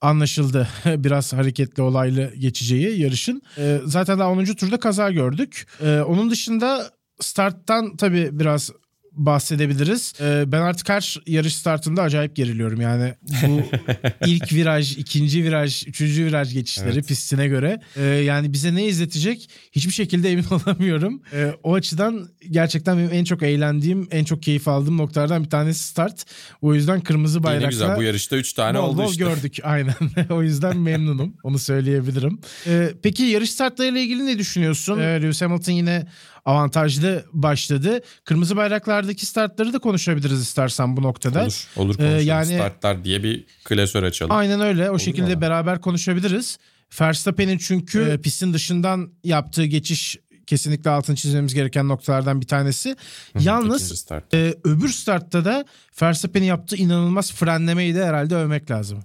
[0.00, 3.42] anlaşıldı biraz hareketli olaylı geçeceği yarışın.
[3.58, 4.44] Ee, zaten daha 10.
[4.44, 5.66] turda kaza gördük.
[5.82, 6.90] Ee, onun dışında
[7.20, 8.70] starttan tabii biraz
[9.16, 10.12] bahsedebiliriz.
[10.20, 12.80] Ee, ben artık her yarış startında acayip geriliyorum.
[12.80, 13.14] Yani
[13.46, 13.62] bu
[14.26, 17.08] ilk viraj, ikinci viraj, üçüncü viraj geçişleri Evet.
[17.08, 17.80] pistine göre.
[17.96, 21.22] Ee, yani bize ne izletecek hiçbir şekilde emin olamıyorum.
[21.32, 25.84] Ee, o açıdan gerçekten benim en çok eğlendiğim, en çok keyif aldığım noktalardan bir tanesi
[25.84, 26.24] start.
[26.62, 27.68] O yüzden kırmızı Yine bayrakla...
[27.68, 29.24] güzel bu yarışta 3 tane Bol oldu bol işte.
[29.24, 29.94] gördük aynen.
[30.30, 31.34] o yüzden memnunum.
[31.42, 32.38] Onu söyleyebilirim.
[32.66, 34.98] Ee, peki yarış startlarıyla ilgili ne düşünüyorsun?
[35.00, 36.06] Ee, Lewis Hamilton yine
[36.44, 38.00] avantajlı başladı.
[38.24, 41.42] Kırmızı bayraklardaki startları da konuşabiliriz istersen bu noktada.
[41.42, 42.26] Olur, olur Ee, konuşalım.
[42.26, 44.32] yani- Startlar diye bir klasör açalım.
[44.36, 44.90] Aynen öyle.
[44.90, 45.40] O şekilde valla.
[45.40, 46.58] beraber konuşabiliriz.
[47.00, 52.96] Verstappen'in çünkü e, pistin dışından yaptığı geçiş kesinlikle altını çizmemiz gereken noktalardan bir tanesi.
[53.40, 55.64] Yalnız e, öbür startta da
[56.02, 59.04] Verstappen'in yaptığı inanılmaz frenlemeyi de herhalde övmek lazım.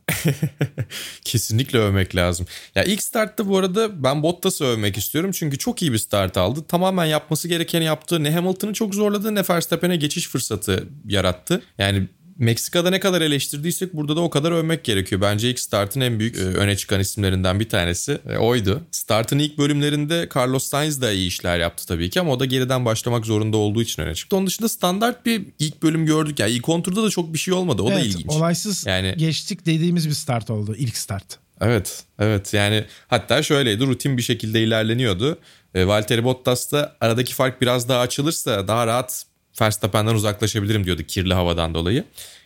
[1.23, 2.45] Kesinlikle övmek lazım.
[2.75, 5.31] Ya ilk startta bu arada ben Bottas'ı övmek istiyorum.
[5.31, 6.65] Çünkü çok iyi bir start aldı.
[6.67, 8.23] Tamamen yapması gerekeni yaptı.
[8.23, 11.61] Ne Hamilton'ı çok zorladı ne Verstappen'e geçiş fırsatı yarattı.
[11.77, 12.07] Yani
[12.39, 15.21] Meksika'da ne kadar eleştirdiysek burada da o kadar övmek gerekiyor.
[15.21, 18.81] Bence ilk startın en büyük e, öne çıkan isimlerinden bir tanesi e, oydu.
[18.91, 22.85] Startın ilk bölümlerinde Carlos Sainz da iyi işler yaptı tabii ki ama o da geriden
[22.85, 24.35] başlamak zorunda olduğu için öne çıktı.
[24.35, 26.39] Onun dışında standart bir ilk bölüm gördük.
[26.39, 27.81] Yani ilk konturda da çok bir şey olmadı.
[27.81, 28.29] O da evet, ilginç.
[28.29, 30.75] olaysız Yani- geçtik dediğimiz bir start oldu.
[30.77, 31.39] ilk start.
[31.61, 35.37] Evet, evet yani hatta şöyleydi rutin bir şekilde ilerleniyordu.
[35.75, 39.25] E, Valtteri Bottas da aradaki fark biraz daha açılırsa daha rahat
[39.61, 42.03] Verstappen'den uzaklaşabilirim diyordu kirli havadan dolayı.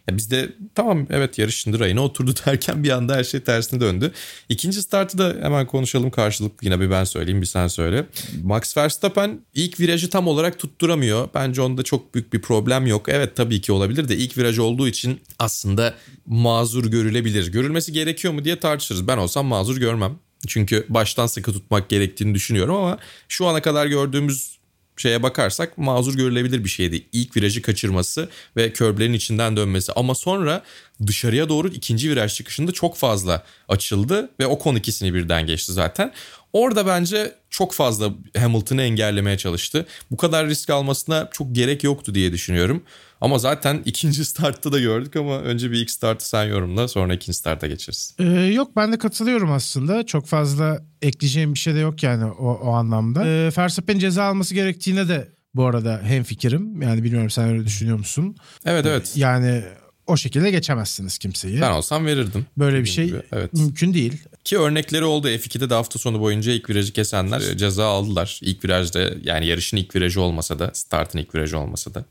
[0.10, 4.12] Ya biz de tamam evet yarışın rayına oturdu derken bir anda her şey tersine döndü.
[4.49, 8.06] İkinci startı da hemen konuşalım karşılıklı yine bir ben söyleyeyim bir sen söyle.
[8.43, 11.30] Max Verstappen ilk virajı tam olarak tutturamıyor.
[11.34, 13.10] Bence onda çok büyük bir problem yok.
[13.10, 15.95] Evet tabii ki olabilir de ilk viraj olduğu için aslında
[16.26, 17.52] mazur görülebilir.
[17.52, 19.08] Görülmesi gerekiyor mu diye tartışırız.
[19.08, 20.19] Ben olsam mazur görmem.
[20.47, 22.97] Çünkü baştan sıkı tutmak gerektiğini düşünüyorum ama
[23.28, 24.58] şu ana kadar gördüğümüz
[24.97, 27.06] şeye bakarsak mazur görülebilir bir şeydi.
[27.12, 29.91] İlk virajı kaçırması ve körblerin içinden dönmesi.
[29.95, 30.63] Ama sonra
[31.08, 36.13] dışarıya doğru ikinci viraj çıkışında çok fazla açıldı ve o kon ikisini birden geçti zaten.
[36.53, 39.85] Orada bence çok fazla Hamilton'ı engellemeye çalıştı.
[40.11, 42.83] Bu kadar risk almasına çok gerek yoktu diye düşünüyorum.
[43.21, 47.37] Ama zaten ikinci startta da gördük ama önce bir ilk startı sen yorumla sonra ikinci
[47.37, 48.15] starta geçeriz.
[48.19, 50.05] Ee, yok ben de katılıyorum aslında.
[50.05, 53.27] Çok fazla ekleyeceğim bir şey de yok yani o, o anlamda.
[53.27, 56.81] Ee, Verstappen ceza alması gerektiğine de bu arada hem fikrim.
[56.81, 58.35] Yani bilmiyorum sen öyle düşünüyor musun?
[58.65, 59.13] Evet evet.
[59.15, 59.63] Yani
[60.07, 61.61] o şekilde geçemezsiniz kimseyi.
[61.61, 62.45] Ben olsam verirdim.
[62.57, 63.53] Böyle bir şey gibi, evet.
[63.53, 64.21] mümkün değil.
[64.43, 65.29] Ki örnekleri oldu.
[65.29, 68.39] F2'de de hafta sonu boyunca ilk virajı kesenler ceza aldılar.
[68.41, 72.05] İlk virajda yani yarışın ilk virajı olmasa da startın ilk virajı olmasa da.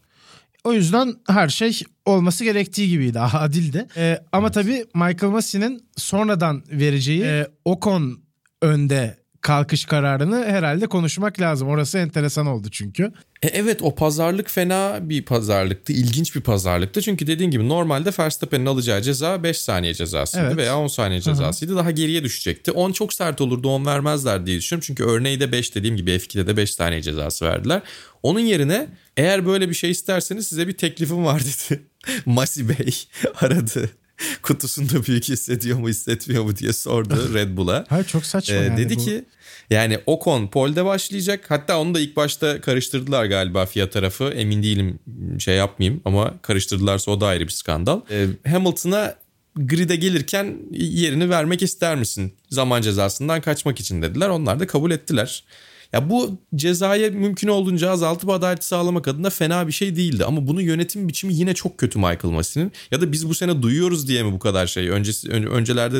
[0.64, 3.20] O yüzden her şey olması gerektiği gibiydi.
[3.20, 3.86] Adildi.
[3.96, 4.54] Ee, ama evet.
[4.54, 8.22] tabii Michael Massey'nin sonradan vereceği e, Ocon
[8.62, 11.68] önde kalkış kararını herhalde konuşmak lazım.
[11.68, 13.12] Orası enteresan oldu çünkü.
[13.42, 15.92] E evet o pazarlık fena bir pazarlıktı.
[15.92, 17.02] ilginç bir pazarlıktı.
[17.02, 20.56] Çünkü dediğin gibi normalde Verstappen'in alacağı ceza 5 saniye cezasıydı evet.
[20.56, 21.72] veya 10 saniye cezasıydı.
[21.72, 21.80] Hı-hı.
[21.80, 22.72] Daha geriye düşecekti.
[22.72, 24.84] 10 çok sert olurdu 10 vermezler diye düşünüyorum.
[24.86, 27.82] Çünkü örneği de 5 dediğim gibi F2'de de 5 saniye cezası verdiler.
[28.22, 31.82] Onun yerine eğer böyle bir şey isterseniz size bir teklifim var dedi.
[32.26, 33.04] Masi Bey
[33.40, 33.90] aradı
[34.42, 37.84] kutusunda büyük hissediyor mu hissetmiyor mu diye sordu Red Bull'a.
[37.88, 39.04] Hayır çok saçma ee, yani Dedi bu.
[39.04, 39.24] ki
[39.70, 41.44] yani Ocon polde başlayacak.
[41.48, 44.24] Hatta onu da ilk başta karıştırdılar galiba FIA tarafı.
[44.24, 44.98] Emin değilim
[45.38, 48.00] şey yapmayayım ama karıştırdılarsa o da ayrı bir skandal.
[48.10, 49.14] Ee, Hamilton'a
[49.56, 52.32] grid'e gelirken yerini vermek ister misin?
[52.50, 54.28] Zaman cezasından kaçmak için dediler.
[54.28, 55.44] Onlar da kabul ettiler.
[55.92, 60.24] Ya bu cezayı mümkün olduğunca azaltıp adaleti sağlamak adına fena bir şey değildi.
[60.24, 62.72] Ama bunun yönetim biçimi yine çok kötü Michael Massey'nin.
[62.90, 64.88] Ya da biz bu sene duyuyoruz diye mi bu kadar şey?
[64.88, 65.96] Öncesi, öncelerde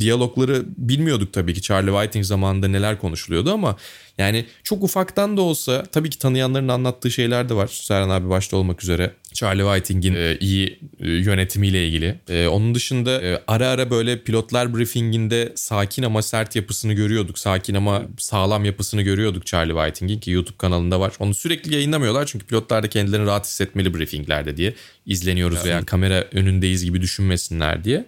[0.00, 1.62] diyalogları bilmiyorduk tabii ki.
[1.62, 3.76] Charlie Whiting zamanında neler konuşuluyordu ama
[4.18, 7.66] yani çok ufaktan da olsa tabii ki tanıyanların anlattığı şeyler de var.
[7.66, 9.10] Serhan abi başta olmak üzere.
[9.34, 12.18] Charlie Whiting'in e, iyi e, yönetimiyle ilgili.
[12.28, 17.38] E, onun dışında e, ara ara böyle pilotlar briefinginde sakin ama sert yapısını görüyorduk.
[17.38, 21.12] Sakin ama sağlam yapısını görüyorduk Charlie Whiting'in ki YouTube kanalında var.
[21.18, 24.74] Onu sürekli yayınlamıyorlar çünkü pilotlar da kendilerini rahat hissetmeli briefinglerde diye.
[25.06, 25.66] izleniyoruz evet.
[25.66, 28.04] veya kamera önündeyiz gibi düşünmesinler diye.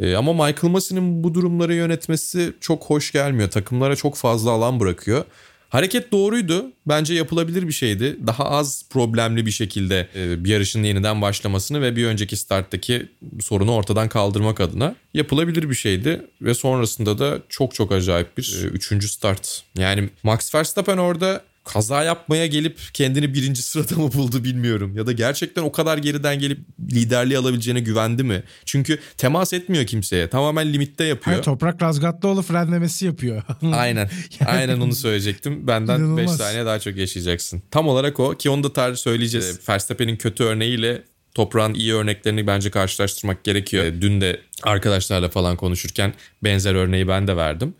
[0.00, 3.50] E, ama Michael Massey'nin bu durumları yönetmesi çok hoş gelmiyor.
[3.50, 5.24] Takımlara çok fazla alan bırakıyor.
[5.68, 6.72] Hareket doğruydu.
[6.86, 8.16] Bence yapılabilir bir şeydi.
[8.26, 13.08] Daha az problemli bir şekilde e, bir yarışın yeniden başlamasını ve bir önceki starttaki
[13.40, 16.22] sorunu ortadan kaldırmak adına yapılabilir bir şeydi.
[16.42, 19.62] Ve sonrasında da çok çok acayip bir e, üçüncü start.
[19.78, 24.96] Yani Max Verstappen orada kaza yapmaya gelip kendini birinci sırada mı buldu bilmiyorum.
[24.96, 26.58] Ya da gerçekten o kadar geriden gelip
[26.92, 28.42] liderliği alabileceğine güvendi mi?
[28.64, 30.28] Çünkü temas etmiyor kimseye.
[30.28, 31.34] Tamamen limitte yapıyor.
[31.34, 33.42] Hayır, Toprak Razgatlıoğlu frenlemesi yapıyor.
[33.72, 34.10] Aynen.
[34.40, 35.66] yani, Aynen onu söyleyecektim.
[35.66, 37.62] Benden 5 saniye daha çok yaşayacaksın.
[37.70, 39.68] Tam olarak o ki onu da tarih söyleyeceğiz.
[39.68, 41.02] Verstappen'in kötü örneğiyle
[41.34, 43.84] toprağın iyi örneklerini bence karşılaştırmak gerekiyor.
[43.84, 47.74] E, dün de arkadaşlarla falan konuşurken benzer örneği ben de verdim.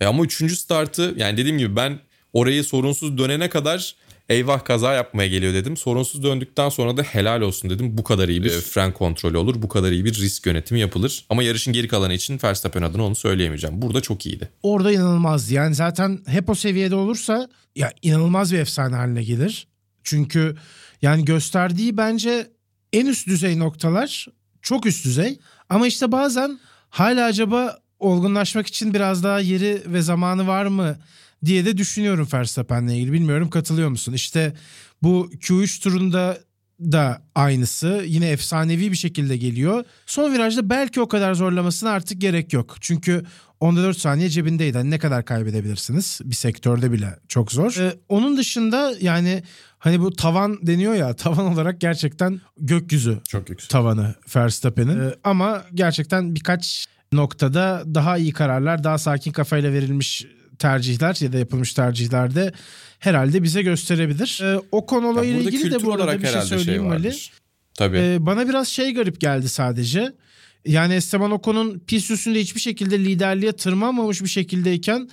[0.00, 1.98] E ama üçüncü startı yani dediğim gibi ben
[2.32, 3.94] orayı sorunsuz dönene kadar
[4.28, 5.76] eyvah kaza yapmaya geliyor dedim.
[5.76, 7.98] Sorunsuz döndükten sonra da helal olsun dedim.
[7.98, 9.62] Bu kadar iyi bir fren kontrolü olur.
[9.62, 11.24] Bu kadar iyi bir risk yönetimi yapılır.
[11.30, 13.82] Ama yarışın geri kalanı için Verstappen adına onu söyleyemeyeceğim.
[13.82, 14.50] Burada çok iyiydi.
[14.62, 15.50] Orada inanılmaz.
[15.50, 19.66] Yani zaten hep o seviyede olursa ya inanılmaz bir efsane haline gelir.
[20.04, 20.56] Çünkü
[21.02, 22.50] yani gösterdiği bence
[22.92, 24.26] en üst düzey noktalar
[24.62, 25.38] çok üst düzey.
[25.68, 30.96] Ama işte bazen hala acaba olgunlaşmak için biraz daha yeri ve zamanı var mı
[31.44, 33.12] diye de düşünüyorum Verstappen'le ilgili.
[33.12, 34.12] Bilmiyorum katılıyor musun?
[34.12, 34.54] İşte
[35.02, 36.38] bu Q3 turunda
[36.80, 38.04] da aynısı.
[38.06, 39.84] Yine efsanevi bir şekilde geliyor.
[40.06, 42.76] Son virajda belki o kadar zorlamasına artık gerek yok.
[42.80, 43.24] Çünkü
[43.60, 44.78] 14 saniye cebindeydi.
[44.78, 46.20] Hani ne kadar kaybedebilirsiniz?
[46.24, 47.76] Bir sektörde bile çok zor.
[47.80, 49.42] Ee, onun dışında yani
[49.78, 53.70] hani bu tavan deniyor ya tavan olarak gerçekten gökyüzü çok yüksek.
[53.70, 55.00] tavanı Verstappen'in.
[55.00, 60.26] Ee, ama gerçekten birkaç noktada daha iyi kararlar, daha sakin kafayla verilmiş
[60.60, 62.52] tercihler ya da yapılmış tercihlerde
[62.98, 64.40] herhalde bize gösterebilir.
[64.42, 67.12] Ee, o konu ile ilgili de bu arada bir şey söyleyeyim şey Ali.
[67.74, 67.98] Tabii.
[67.98, 70.12] Ee, bana biraz şey garip geldi sadece.
[70.66, 75.10] Yani Esteban Ocon'un pist üstünde hiçbir şekilde liderliğe tırmanmamış bir şekildeyken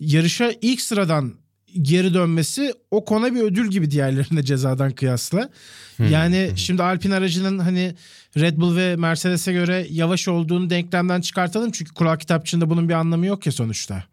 [0.00, 1.34] yarışa ilk sıradan
[1.82, 5.50] geri dönmesi o kona bir ödül gibi diğerlerine cezadan kıyasla.
[5.96, 6.10] Hmm.
[6.10, 7.94] Yani şimdi Alpine aracının hani
[8.36, 11.70] Red Bull ve Mercedes'e göre yavaş olduğunu denklemden çıkartalım.
[11.70, 14.04] Çünkü kural kitapçığında bunun bir anlamı yok ya sonuçta.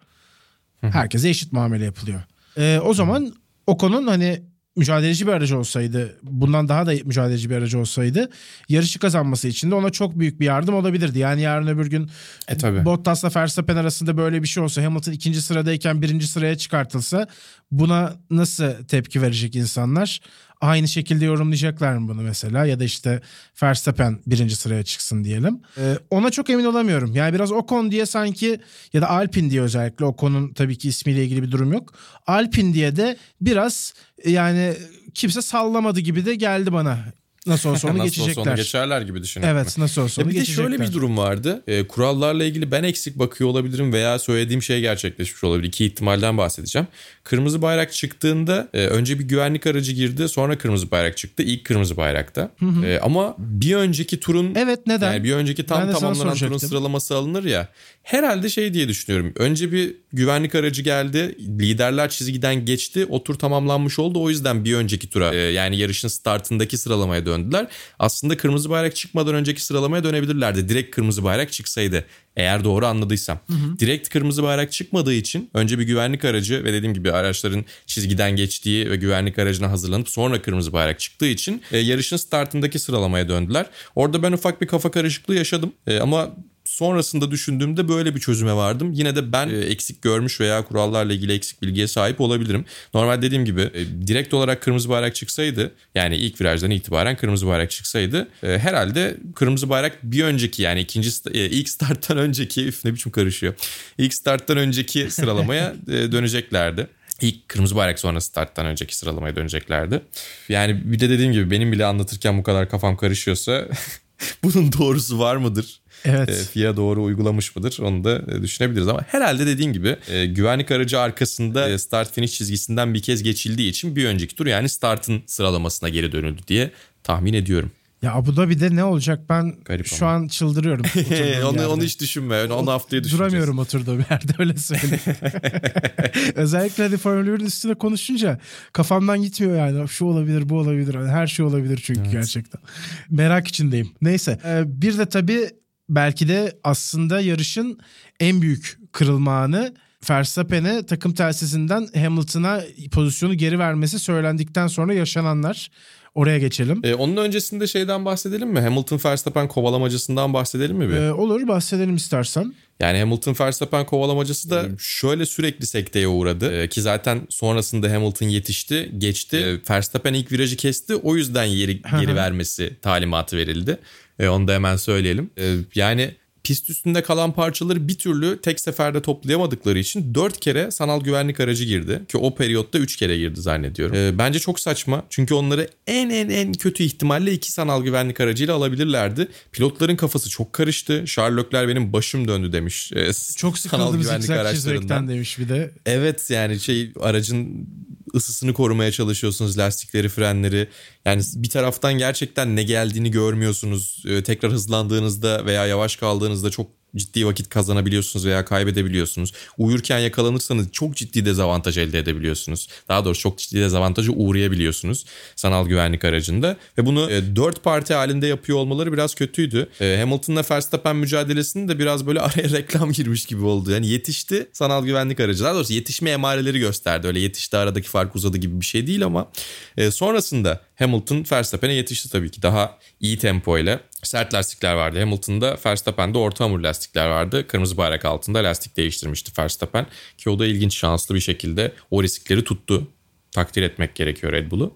[0.82, 2.22] Herkese eşit muamele yapılıyor.
[2.58, 3.34] Ee, o zaman
[3.68, 4.42] Ocon'un hani
[4.78, 8.30] mücadeleci bir aracı olsaydı, bundan daha da mücadeleci bir aracı olsaydı
[8.70, 11.20] yarışı kazanması için de ona çok büyük bir yardım olabilirdi.
[11.20, 12.10] Yani yarın öbür gün
[12.48, 12.86] e, tabii.
[12.86, 17.28] Bottas'la Verstappen arasında böyle bir şey olsa Hamilton ikinci sıradayken birinci sıraya çıkartılsa
[17.72, 20.20] buna nasıl tepki verecek insanlar?
[20.62, 23.22] Aynı şekilde yorumlayacaklar mı bunu mesela ya da işte
[23.64, 25.62] Verstappen birinci sıraya çıksın diyelim.
[25.78, 27.16] Ee, ona çok emin olamıyorum.
[27.16, 28.60] Yani biraz Ocon diye sanki
[28.94, 31.94] ya da Alpin diye özellikle Ocon'un tabii ki ismiyle ilgili bir durum yok.
[32.28, 33.94] Alpin diye de biraz
[34.26, 34.74] yani
[35.14, 36.98] kimse sallamadı gibi de geldi bana.
[37.48, 38.42] Nasıl olsa onu nasıl geçecekler.
[38.42, 39.58] olsa onu geçerler gibi düşünüyorum.
[39.58, 40.64] Evet nasıl olsa onu Ya bir de geçecekler.
[40.70, 41.64] şöyle bir durum vardı.
[41.68, 45.68] E, kurallarla ilgili ben eksik bakıyor olabilirim veya söylediğim şey gerçekleşmiş olabilir.
[45.68, 46.88] İki ihtimalden bahsedeceğim.
[47.24, 51.44] Kırmızı bayrak çıktığında e, önce bir güvenlik aracı girdi sonra kırmızı bayrak çıktı.
[51.44, 52.52] İlk kırmızı bayrakta.
[52.86, 55.14] E, ama bir önceki turun Evet neden?
[55.14, 57.68] yani bir önceki tam tamamlanan turun sıralaması alınır ya.
[58.08, 59.34] Herhalde şey diye düşünüyorum.
[59.36, 61.36] Önce bir güvenlik aracı geldi.
[61.40, 63.06] Liderler çizgiden geçti.
[63.10, 64.22] O tur tamamlanmış oldu.
[64.22, 67.68] O yüzden bir önceki tura e, yani yarışın startındaki sıralamaya döndüler.
[68.00, 70.70] Aslında kırmızı bayrak çıkmadan önceki sıralamaya dönebilirlerdi.
[70.70, 72.06] Direkt kırmızı bayrak çıksaydı.
[72.36, 73.40] Eğer doğru anladıysam.
[73.80, 78.92] Direkt kırmızı bayrak çıkmadığı için önce bir güvenlik aracı ve dediğim gibi araçların çizgiden geçtiği
[78.92, 83.66] ve güvenlik aracına hazırlanıp sonra kırmızı bayrak çıktığı için e, yarışın startındaki sıralamaya döndüler.
[83.96, 85.74] Orada ben ufak bir kafa karışıklığı yaşadım.
[85.88, 86.36] E, ama
[86.78, 88.92] sonrasında düşündüğümde böyle bir çözüme vardım.
[88.92, 92.66] Yine de ben e, eksik görmüş veya kurallarla ilgili eksik bilgiye sahip olabilirim.
[92.94, 97.72] Normal dediğim gibi e, direkt olarak kırmızı bayrak çıksaydı yani ilk virajdan itibaren kırmızı bayrak
[97.72, 103.12] çıksaydı e, herhalde kırmızı bayrak bir önceki yani ikinci ilk starttan önceki üf ne biçim
[103.12, 103.54] karışıyor.
[103.98, 106.88] İlk starttan önceki sıralamaya döneceklerdi.
[107.22, 110.02] İlk kırmızı bayrak sonra starttan önceki sıralamaya döneceklerdi.
[110.50, 113.68] Yani bir de dediğim gibi benim bile anlatırken bu kadar kafam karışıyorsa
[114.44, 115.82] bunun doğrusu var mıdır?
[116.06, 116.30] Evet.
[116.30, 120.72] E, FIA doğru uygulamış mıdır onu da e, düşünebiliriz ama herhalde dediğin gibi e, güvenlik
[120.72, 125.90] aracı arkasında start finish çizgisinden bir kez geçildiği için bir önceki tur yani startın sıralamasına
[125.90, 126.72] geri dönüldü diye
[127.04, 127.72] tahmin ediyorum.
[128.02, 130.16] Ya Abu Dhabi'de ne olacak ben Garip şu ama.
[130.16, 130.86] an çıldırıyorum.
[130.96, 131.68] onu, yerde.
[131.68, 132.44] onu hiç düşünme.
[132.44, 133.32] Onu haftaya düşüneceğiz.
[133.32, 135.00] Duramıyorum oturduğum yerde öyle söyleyeyim.
[136.36, 138.40] Özellikle hadi Formula 1'in üstüne konuşunca
[138.74, 139.90] kafamdan gitmiyor yani.
[139.90, 140.96] Şu olabilir bu olabilir.
[140.96, 142.62] Her şey olabilir çünkü gerçekten.
[143.10, 143.92] Merak içindeyim.
[144.02, 145.50] Neyse bir de tabii
[145.90, 147.80] belki de aslında yarışın
[148.20, 149.74] en büyük kırılma anı
[150.10, 155.70] Verstappen'e takım telsisinden Hamilton'a pozisyonu geri vermesi söylendikten sonra yaşananlar.
[156.16, 156.82] Oraya geçelim.
[156.84, 158.60] E, onun öncesinde şeyden bahsedelim mi?
[158.60, 160.94] Hamilton Verstappen kovalamacasından bahsedelim mi bir?
[160.94, 162.54] Ee, olur bahsedelim istersen.
[162.80, 166.52] Yani Hamilton Verstappen kovalamacası da şöyle sürekli sekteye uğradı.
[166.52, 169.38] Ee, ki zaten sonrasında Hamilton yetişti, geçti.
[169.38, 170.96] Ee, Verstappen ilk virajı kesti.
[170.96, 173.80] O yüzden yeri, geri vermesi talimatı verildi.
[174.20, 175.30] Ee, onu da hemen söyleyelim.
[175.40, 176.12] Ee, yani
[176.48, 181.64] pist üstünde kalan parçaları bir türlü tek seferde toplayamadıkları için 4 kere sanal güvenlik aracı
[181.64, 182.02] girdi.
[182.08, 183.96] Ki o periyotta 3 kere girdi zannediyorum.
[183.96, 185.04] Ee, bence çok saçma.
[185.10, 189.28] Çünkü onları en en en kötü ihtimalle iki sanal güvenlik aracıyla alabilirlerdi.
[189.52, 190.94] Pilotların kafası çok karıştı.
[191.38, 192.92] Leclerc benim başım döndü demiş.
[192.96, 195.08] Ee, Çok sanal güvenlik araçlarından.
[195.08, 195.72] demiş bir de.
[195.86, 197.68] Evet yani şey aracın
[198.16, 200.70] ısısını korumaya çalışıyorsunuz lastikleri frenleri.
[201.06, 204.04] Yani bir taraftan gerçekten ne geldiğini görmüyorsunuz.
[204.08, 209.34] Ee, tekrar hızlandığınızda veya yavaş kaldığınızda çok ciddi vakit kazanabiliyorsunuz veya kaybedebiliyorsunuz.
[209.58, 212.68] Uyurken yakalanırsanız çok ciddi dezavantaj elde edebiliyorsunuz.
[212.90, 216.58] Daha doğrusu çok ciddi dezavantaja uğrayabiliyorsunuz sanal güvenlik aracında.
[216.78, 219.70] Ve bunu e, dört parti halinde yapıyor olmaları biraz kötüydü.
[219.82, 223.72] E, Hamilton'la Verstappen mücadelesinin de biraz böyle araya reklam girmiş gibi oldu.
[223.72, 225.44] Yani yetişti sanal güvenlik aracı.
[225.44, 227.08] Daha doğrusu yetişme emareleri gösterdi.
[227.08, 229.32] Öyle yetişti aradaki fark uzadı gibi bir şey değil ama
[229.78, 232.42] e, sonrasında Hamilton Verstappen'e yetişti tabii ki.
[232.42, 235.00] Daha iyi tempoyla sert lastikler vardı.
[235.00, 237.48] Hamilton'da Verstappen'de orta hamur lastikler vardı.
[237.48, 239.86] Kırmızı bayrak altında lastik değiştirmişti Verstappen.
[240.18, 242.88] Ki o da ilginç şanslı bir şekilde o riskleri tuttu.
[243.32, 244.74] Takdir etmek gerekiyor Red Bull'u.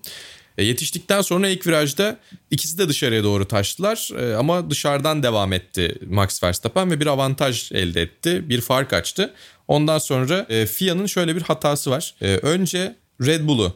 [0.58, 2.20] E, yetiştikten sonra ilk virajda
[2.52, 7.72] ikisi de dışarıya doğru taştılar E, ama dışarıdan devam etti Max Verstappen ve bir avantaj
[7.72, 8.50] elde etti.
[8.50, 9.34] Bir fark açtı.
[9.68, 12.16] Ondan sonra e, FIA'nın şöyle bir hatası var.
[12.22, 13.76] E, önce Red Bull'u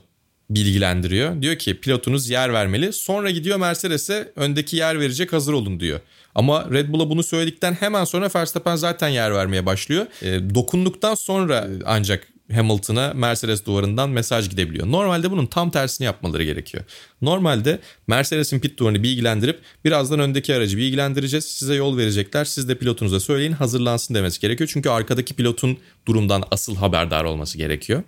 [0.49, 1.41] bilgilendiriyor.
[1.41, 2.93] Diyor ki pilotunuz yer vermeli.
[2.93, 5.99] Sonra gidiyor Mercedes'e öndeki yer verecek hazır olun diyor.
[6.35, 10.05] Ama Red Bull'a bunu söyledikten hemen sonra Verstappen zaten yer vermeye başlıyor.
[10.21, 14.91] E, dokunduktan sonra ancak Hamilton'a Mercedes duvarından mesaj gidebiliyor.
[14.91, 16.83] Normalde bunun tam tersini yapmaları gerekiyor.
[17.21, 21.45] Normalde Mercedes'in pit duvarını bilgilendirip birazdan öndeki aracı bilgilendireceğiz.
[21.45, 22.45] Size yol verecekler.
[22.45, 24.69] Siz de pilotunuza söyleyin hazırlansın demesi gerekiyor.
[24.73, 25.77] Çünkü arkadaki pilotun
[26.07, 28.03] durumdan asıl haberdar olması gerekiyor.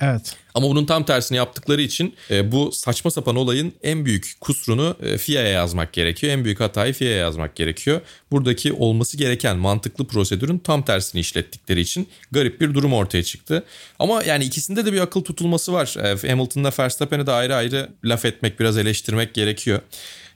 [0.00, 0.36] Evet.
[0.54, 5.18] Ama bunun tam tersini yaptıkları için e, bu saçma sapan olayın en büyük kusurunu e,
[5.18, 6.32] FIA'ya yazmak gerekiyor.
[6.32, 8.00] En büyük hatayı FIA'ya yazmak gerekiyor.
[8.30, 13.64] Buradaki olması gereken mantıklı prosedürün tam tersini işlettikleri için garip bir durum ortaya çıktı.
[13.98, 15.96] Ama yani ikisinde de bir akıl tutulması var.
[16.24, 19.80] E, Hamilton'la Verstappen'e de ayrı ayrı laf etmek, biraz eleştirmek gerekiyor.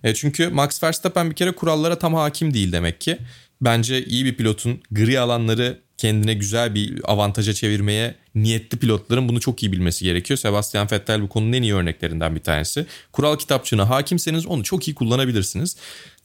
[0.04, 3.18] E, çünkü Max Verstappen bir kere kurallara tam hakim değil demek ki.
[3.60, 9.62] Bence iyi bir pilotun gri alanları kendine güzel bir avantaja çevirmeye niyetli pilotların bunu çok
[9.62, 10.38] iyi bilmesi gerekiyor.
[10.38, 12.86] Sebastian Vettel bu konunun en iyi örneklerinden bir tanesi.
[13.12, 15.76] Kural kitapçığına hakimseniz onu çok iyi kullanabilirsiniz.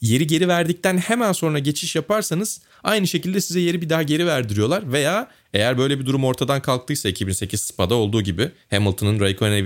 [0.01, 4.91] Yeri geri verdikten hemen sonra geçiş yaparsanız aynı şekilde size yeri bir daha geri verdiriyorlar
[4.91, 9.60] veya eğer böyle bir durum ortadan kalktıysa 2008 Spa'da olduğu gibi Hamilton'ın Raikkonen'e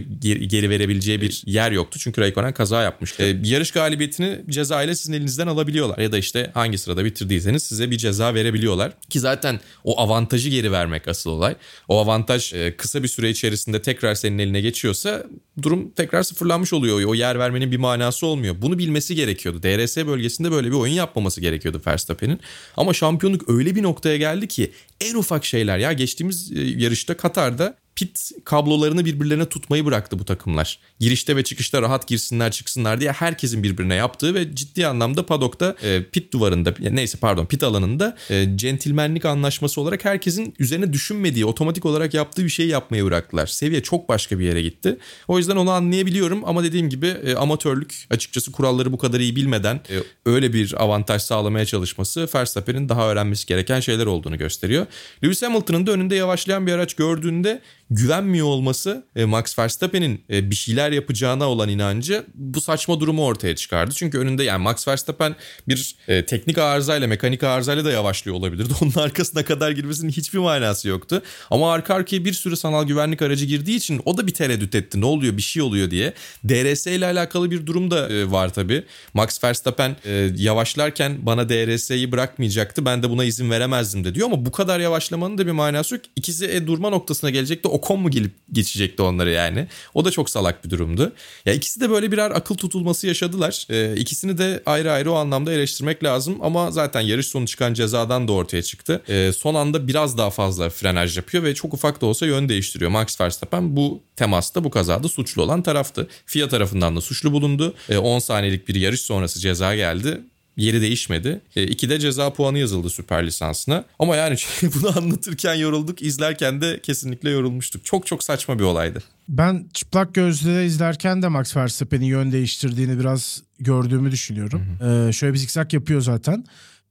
[0.46, 2.00] geri verebileceği bir yer yoktu.
[2.00, 3.20] Çünkü Raikkonen kaza yapmış.
[3.20, 5.98] Ee, yarış galibiyetini ceza ile sizin elinizden alabiliyorlar.
[5.98, 8.92] Ya da işte hangi sırada bitirdiyseniz size bir ceza verebiliyorlar.
[9.10, 11.56] Ki zaten o avantajı geri vermek asıl olay.
[11.88, 15.24] O avantaj e, kısa bir süre içerisinde tekrar senin eline geçiyorsa
[15.62, 17.04] durum tekrar sıfırlanmış oluyor.
[17.04, 18.56] O yer vermenin bir manası olmuyor.
[18.62, 19.64] Bunu bilmesi gerekiyordu.
[19.64, 22.40] DRS bölgesinde böyle bir oyun yapmaması gerekiyordu Verstappen'in.
[22.78, 24.72] Ama şampiyonluk öyle bir noktaya geldi ki
[25.02, 25.78] en ufak şeyler.
[25.78, 30.80] Ya geçtiğimiz e, yarışta Katar'da pit kablolarını birbirlerine tutmayı bıraktı bu takımlar.
[31.00, 36.04] Girişte ve çıkışta rahat girsinler çıksınlar diye herkesin birbirine yaptığı ve ciddi anlamda padokta e,
[36.04, 42.14] pit duvarında neyse pardon pit alanında e, centilmenlik anlaşması olarak herkesin üzerine düşünmediği otomatik olarak
[42.14, 43.48] yaptığı bir şeyi yapmayı bıraktılar.
[43.48, 44.98] Seviye çok başka bir yere gitti.
[45.28, 49.76] O yüzden onu anlayabiliyorum ama dediğim gibi e, amatörlük açıkçası kuralları bu kadar iyi bilmeden
[49.76, 49.96] e,
[50.26, 54.86] öyle bir avantaj sağlamaya çalışması Verstappen'in daha öğrenmesi gereken şeyler olduğunu gösteriyor.
[55.24, 57.62] Lewis Hamilton'ın da önünde yavaşlayan bir araç gördüğünde
[57.92, 63.56] güvenmiyor olması e, Max Verstappen'in e, bir şeyler yapacağına olan inancı bu saçma durumu ortaya
[63.56, 63.94] çıkardı.
[63.96, 65.36] Çünkü önünde yani Max Verstappen
[65.68, 68.74] bir e, teknik arızayla mekanik arızayla da yavaşlıyor olabilirdi.
[68.82, 71.22] Onun arkasına kadar girmesinin hiçbir manası yoktu.
[71.50, 75.02] Ama arka arkaya bir sürü sanal güvenlik aracı girdiği için o da bir tereddüt etti.
[75.02, 76.14] Ne oluyor bir şey oluyor diye.
[76.50, 78.84] DRS ile alakalı bir durum da var tabii.
[79.14, 79.96] Max Verstappen
[80.36, 82.86] yavaşlarken bana DRS'yi bırakmayacaktı.
[82.86, 86.04] Ben de buna izin veremezdim de diyor ama bu kadar yavaşlamanın da bir manası yok.
[86.16, 87.68] İkisi e, durma noktasına gelecekti.
[87.68, 89.68] O Ocon mu gelip geçecekti onları yani.
[89.94, 91.14] O da çok salak bir durumdu.
[91.46, 93.66] Ya ikisi de böyle birer akıl tutulması yaşadılar.
[93.70, 98.28] Ee, ikisini de ayrı ayrı o anlamda eleştirmek lazım ama zaten yarış sonu çıkan cezadan
[98.28, 99.02] da ortaya çıktı.
[99.10, 102.92] Ee, son anda biraz daha fazla frenaj yapıyor ve çok ufak da olsa yön değiştiriyor.
[102.92, 106.08] Max Verstappen bu temasta bu kazada suçlu olan taraftı.
[106.26, 107.74] FIA tarafından da suçlu bulundu.
[107.90, 110.22] Ee, 10 saniyelik bir yarış sonrası ceza geldi
[110.60, 111.42] yeri değişmedi.
[111.56, 113.86] E, iki de ceza puanı yazıldı süper lisansına.
[114.00, 117.86] Ama yani bunu anlatırken yorulduk, izlerken de kesinlikle yorulmuştuk.
[117.86, 119.04] Çok çok saçma bir olaydı.
[119.30, 124.62] Ben çıplak gözle izlerken de Max Verstappen'in yön değiştirdiğini biraz gördüğümü düşünüyorum.
[124.82, 126.46] Ee, şöyle bir zikzak yapıyor zaten.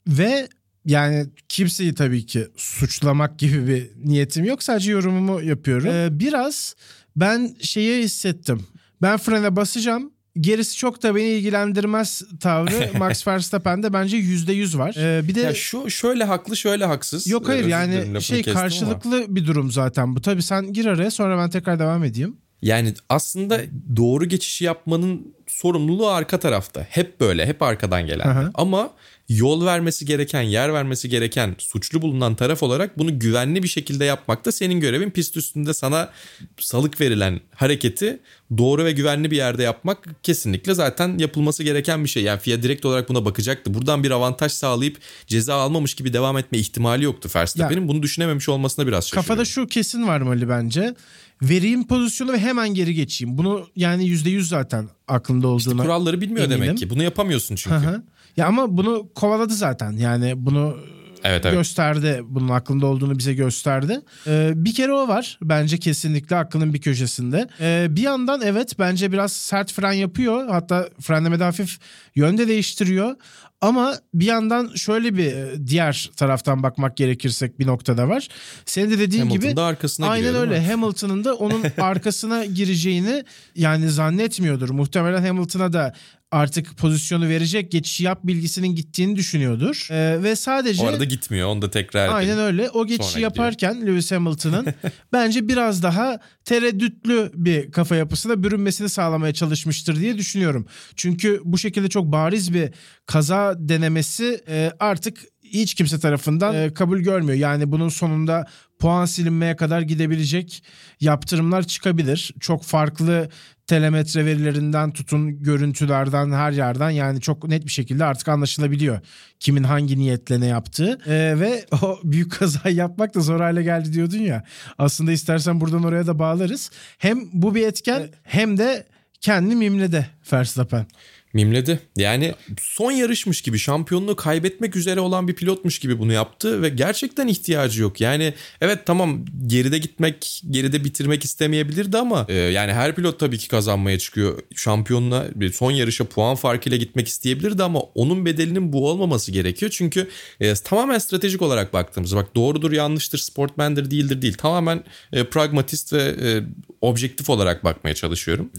[0.07, 0.49] Ve
[0.85, 4.63] yani kimseyi tabii ki suçlamak gibi bir niyetim yok.
[4.63, 5.89] Sadece yorumumu yapıyorum.
[5.89, 6.75] Ee, biraz
[7.17, 8.67] ben şeyi hissettim.
[9.03, 14.95] Ben frene basacağım gerisi çok da beni ilgilendirmez tavrı Max Verstappen'de bence yüzde yüz var.
[14.99, 17.27] Ee, bir de ya şu şöyle haklı şöyle haksız.
[17.27, 19.37] Yok hayır yani şey karşılıklı ama.
[19.37, 20.23] bir durum zaten bu.
[20.23, 22.37] Tabii sen gir araya sonra ben tekrar devam edeyim.
[22.63, 23.61] Yani aslında
[23.97, 26.87] doğru geçişi yapmanın sorumluluğu arka tarafta.
[26.91, 28.51] Hep böyle, hep arkadan gelen.
[28.55, 28.91] Ama
[29.29, 34.45] yol vermesi gereken, yer vermesi gereken suçlu bulunan taraf olarak bunu güvenli bir şekilde yapmak
[34.45, 35.11] da senin görevin.
[35.11, 36.11] Pist üstünde sana
[36.57, 38.21] salık verilen hareketi
[38.59, 42.23] doğru ve güvenli bir yerde yapmak kesinlikle zaten yapılması gereken bir şey.
[42.23, 43.75] Yani FIA direkt olarak buna bakacaktı.
[43.75, 47.89] Buradan bir avantaj sağlayıp ceza almamış gibi devam etme ihtimali yoktu Verstappen'in.
[47.89, 49.29] Bunu düşünememiş olmasına biraz şaşırıyorum.
[49.29, 50.95] Kafada şu kesin var Mali bence.
[51.43, 53.39] Vereyim pozisyonu ve hemen geri geçeyim.
[53.39, 56.63] Bunu yani %100 zaten aklında olduğuna işte kuralları bilmiyor eminim.
[56.63, 56.91] demek ki.
[56.91, 57.77] Bunu yapamıyorsun çünkü.
[57.77, 58.03] Hı
[58.39, 59.93] Ya ama bunu kovaladı zaten.
[59.93, 60.77] Yani bunu
[61.25, 61.57] evet, evet.
[61.57, 62.21] gösterdi.
[62.25, 64.01] Bunun aklında olduğunu bize gösterdi.
[64.27, 65.39] Ee, bir kere o var.
[65.43, 67.49] Bence kesinlikle aklının bir köşesinde.
[67.61, 70.49] Ee, bir yandan evet bence biraz sert fren yapıyor.
[70.49, 71.79] Hatta frenlemede hafif
[72.15, 73.17] yönde değiştiriyor.
[73.61, 78.29] Ama bir yandan şöyle bir e, diğer taraftan bakmak gerekirsek bir noktada var.
[78.67, 80.67] Senin de dediğin Hamilton gibi da arkasına aynen giriyor, öyle.
[80.67, 83.25] Hamilton'ın da onun arkasına gireceğini
[83.55, 84.71] yani zannetmiyordur.
[84.71, 85.95] Muhtemelen Hamilton'a da
[86.31, 89.89] artık pozisyonu verecek geçişi yap bilgisinin gittiğini düşünüyordur.
[89.91, 90.83] Ee, ve sadece...
[90.83, 92.71] O arada gitmiyor onu da tekrar Aynen öyle.
[92.71, 93.93] O geçişi yaparken gidiyor.
[93.93, 94.67] Lewis Hamilton'ın
[95.13, 100.67] bence biraz daha tereddütlü bir kafa yapısına bürünmesini sağlamaya çalışmıştır diye düşünüyorum.
[100.97, 102.71] Çünkü bu şekilde çok bariz bir
[103.07, 107.39] kaza denemesi e, artık hiç kimse tarafından e, kabul görmüyor.
[107.39, 108.47] Yani bunun sonunda
[108.79, 110.63] puan silinmeye kadar gidebilecek
[111.01, 112.35] yaptırımlar çıkabilir.
[112.41, 113.29] Çok farklı
[113.69, 119.01] telemetre verilerinden tutun görüntülerden her yerden yani çok net bir şekilde artık anlaşılabiliyor
[119.41, 123.93] kimin hangi niyetle ne yaptığı ee, ve o büyük kaza yapmak da zor hale geldi
[123.93, 124.45] diyordun ya
[124.79, 128.87] aslında istersen buradan oraya da bağlarız hem bu bir etken hem de
[129.21, 130.87] kendi mimlede Verstappen.
[131.33, 131.81] Mimledi.
[131.97, 137.29] Yani son yarışmış gibi şampiyonluğu kaybetmek üzere olan bir pilotmuş gibi bunu yaptı ve gerçekten
[137.29, 138.01] ihtiyacı yok.
[138.01, 143.49] Yani evet tamam geride gitmek, geride bitirmek istemeyebilirdi ama e, yani her pilot tabii ki
[143.49, 144.39] kazanmaya çıkıyor.
[144.57, 149.73] Şampiyonla son yarışa puan farkıyla gitmek isteyebilirdi ama onun bedelinin bu olmaması gerekiyor.
[149.75, 150.09] Çünkü
[150.41, 154.35] e, tamamen stratejik olarak baktığımız bak doğrudur yanlıştır sportmendir değildir değil.
[154.35, 156.43] Tamamen e, pragmatist ve e,
[156.81, 158.51] objektif olarak bakmaya çalışıyorum.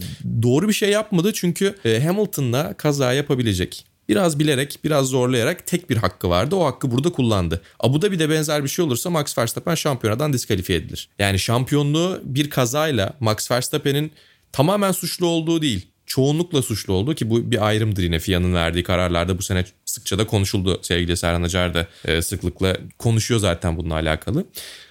[0.42, 3.84] Doğru bir şey yapmadı çünkü e, Hamilton'la kaza yapabilecek.
[4.08, 6.56] Biraz bilerek, biraz zorlayarak tek bir hakkı vardı.
[6.56, 7.62] O hakkı burada kullandı.
[7.80, 11.08] Abu Dhabi'de benzer bir şey olursa Max Verstappen şampiyonadan diskalifiye edilir.
[11.18, 14.12] Yani şampiyonluğu bir kazayla Max Verstappen'in
[14.52, 19.38] tamamen suçlu olduğu değil çoğunlukla suçlu olduğu ki bu bir ayrımdır yine FIA'nın verdiği kararlarda
[19.38, 20.78] bu sene sıkça da konuşuldu.
[20.82, 24.44] Sevgili Serhan Acar da e, sıklıkla konuşuyor zaten bununla alakalı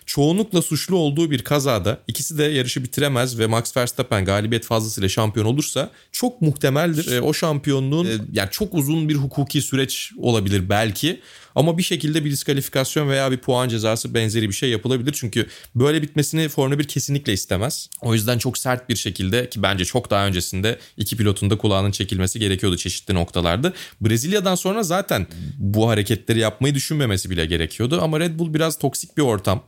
[0.09, 5.45] çoğunlukla suçlu olduğu bir kazada ikisi de yarışı bitiremez ve Max Verstappen galibiyet fazlasıyla şampiyon
[5.45, 7.11] olursa çok muhtemeldir.
[7.11, 11.19] E, o şampiyonluğun e, yani çok uzun bir hukuki süreç olabilir belki
[11.55, 15.15] ama bir şekilde bir diskalifikasyon veya bir puan cezası benzeri bir şey yapılabilir.
[15.19, 17.89] Çünkü böyle bitmesini Formula 1 kesinlikle istemez.
[18.01, 21.91] O yüzden çok sert bir şekilde ki bence çok daha öncesinde iki pilotun da kulağının
[21.91, 23.73] çekilmesi gerekiyordu çeşitli noktalarda.
[24.01, 29.21] Brezilya'dan sonra zaten bu hareketleri yapmayı düşünmemesi bile gerekiyordu ama Red Bull biraz toksik bir
[29.21, 29.63] ortam.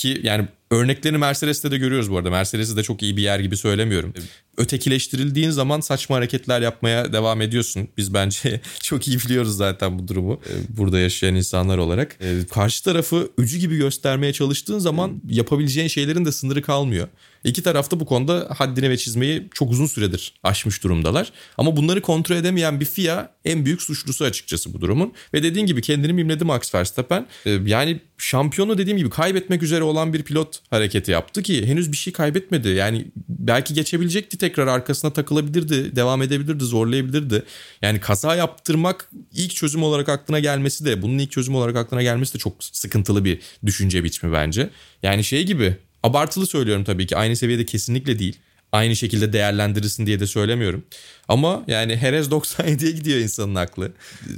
[0.00, 2.30] Ki yani örneklerini Mercedes'te de görüyoruz bu arada.
[2.30, 4.14] Mercedes'i de çok iyi bir yer gibi söylemiyorum.
[4.56, 7.88] Ötekileştirildiğin zaman saçma hareketler yapmaya devam ediyorsun.
[7.96, 10.32] Biz bence çok iyi biliyoruz zaten bu durumu.
[10.32, 12.16] E, burada yaşayan insanlar olarak.
[12.20, 17.08] E, karşı tarafı öcü gibi göstermeye çalıştığın zaman yapabileceğin şeylerin de sınırı kalmıyor.
[17.44, 21.32] İki tarafta bu konuda haddini ve çizmeyi çok uzun süredir aşmış durumdalar.
[21.58, 25.12] Ama bunları kontrol edemeyen bir FIA en büyük suçlusu açıkçası bu durumun.
[25.34, 27.26] Ve dediğin gibi kendini mimledi Max Verstappen.
[27.46, 31.96] Ee, yani şampiyonu dediğim gibi kaybetmek üzere olan bir pilot hareketi yaptı ki henüz bir
[31.96, 32.68] şey kaybetmedi.
[32.68, 37.42] Yani belki geçebilecekti tekrar arkasına takılabilirdi, devam edebilirdi, zorlayabilirdi.
[37.82, 42.34] Yani kaza yaptırmak ilk çözüm olarak aklına gelmesi de bunun ilk çözüm olarak aklına gelmesi
[42.34, 44.70] de çok sıkıntılı bir düşünce biçimi bence.
[45.02, 47.16] Yani şey gibi Abartılı söylüyorum tabii ki.
[47.16, 48.38] Aynı seviyede kesinlikle değil.
[48.72, 50.84] Aynı şekilde değerlendirirsin diye de söylemiyorum.
[51.28, 53.92] Ama yani Herez 97'ye gidiyor insanın aklı.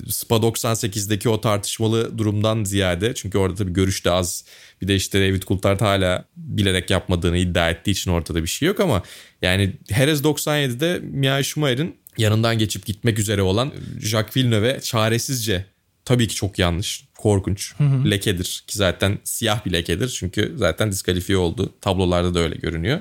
[0.08, 3.14] Spa 98'deki o tartışmalı durumdan ziyade.
[3.14, 4.44] Çünkü orada tabii görüş de az.
[4.82, 8.80] Bir de işte David Coulthard hala bilerek yapmadığını iddia ettiği için ortada bir şey yok
[8.80, 9.02] ama
[9.42, 15.66] yani Herez 97'de Mia Schumacher'in yanından geçip gitmek üzere olan Jacques Villeneuve çaresizce
[16.05, 17.74] tabii ki çok yanlış korkunç.
[17.78, 18.11] Hı hı.
[18.11, 20.09] Lekedir ki zaten siyah bir lekedir.
[20.09, 21.74] Çünkü zaten diskalifiye oldu.
[21.80, 23.00] Tablolarda da öyle görünüyor.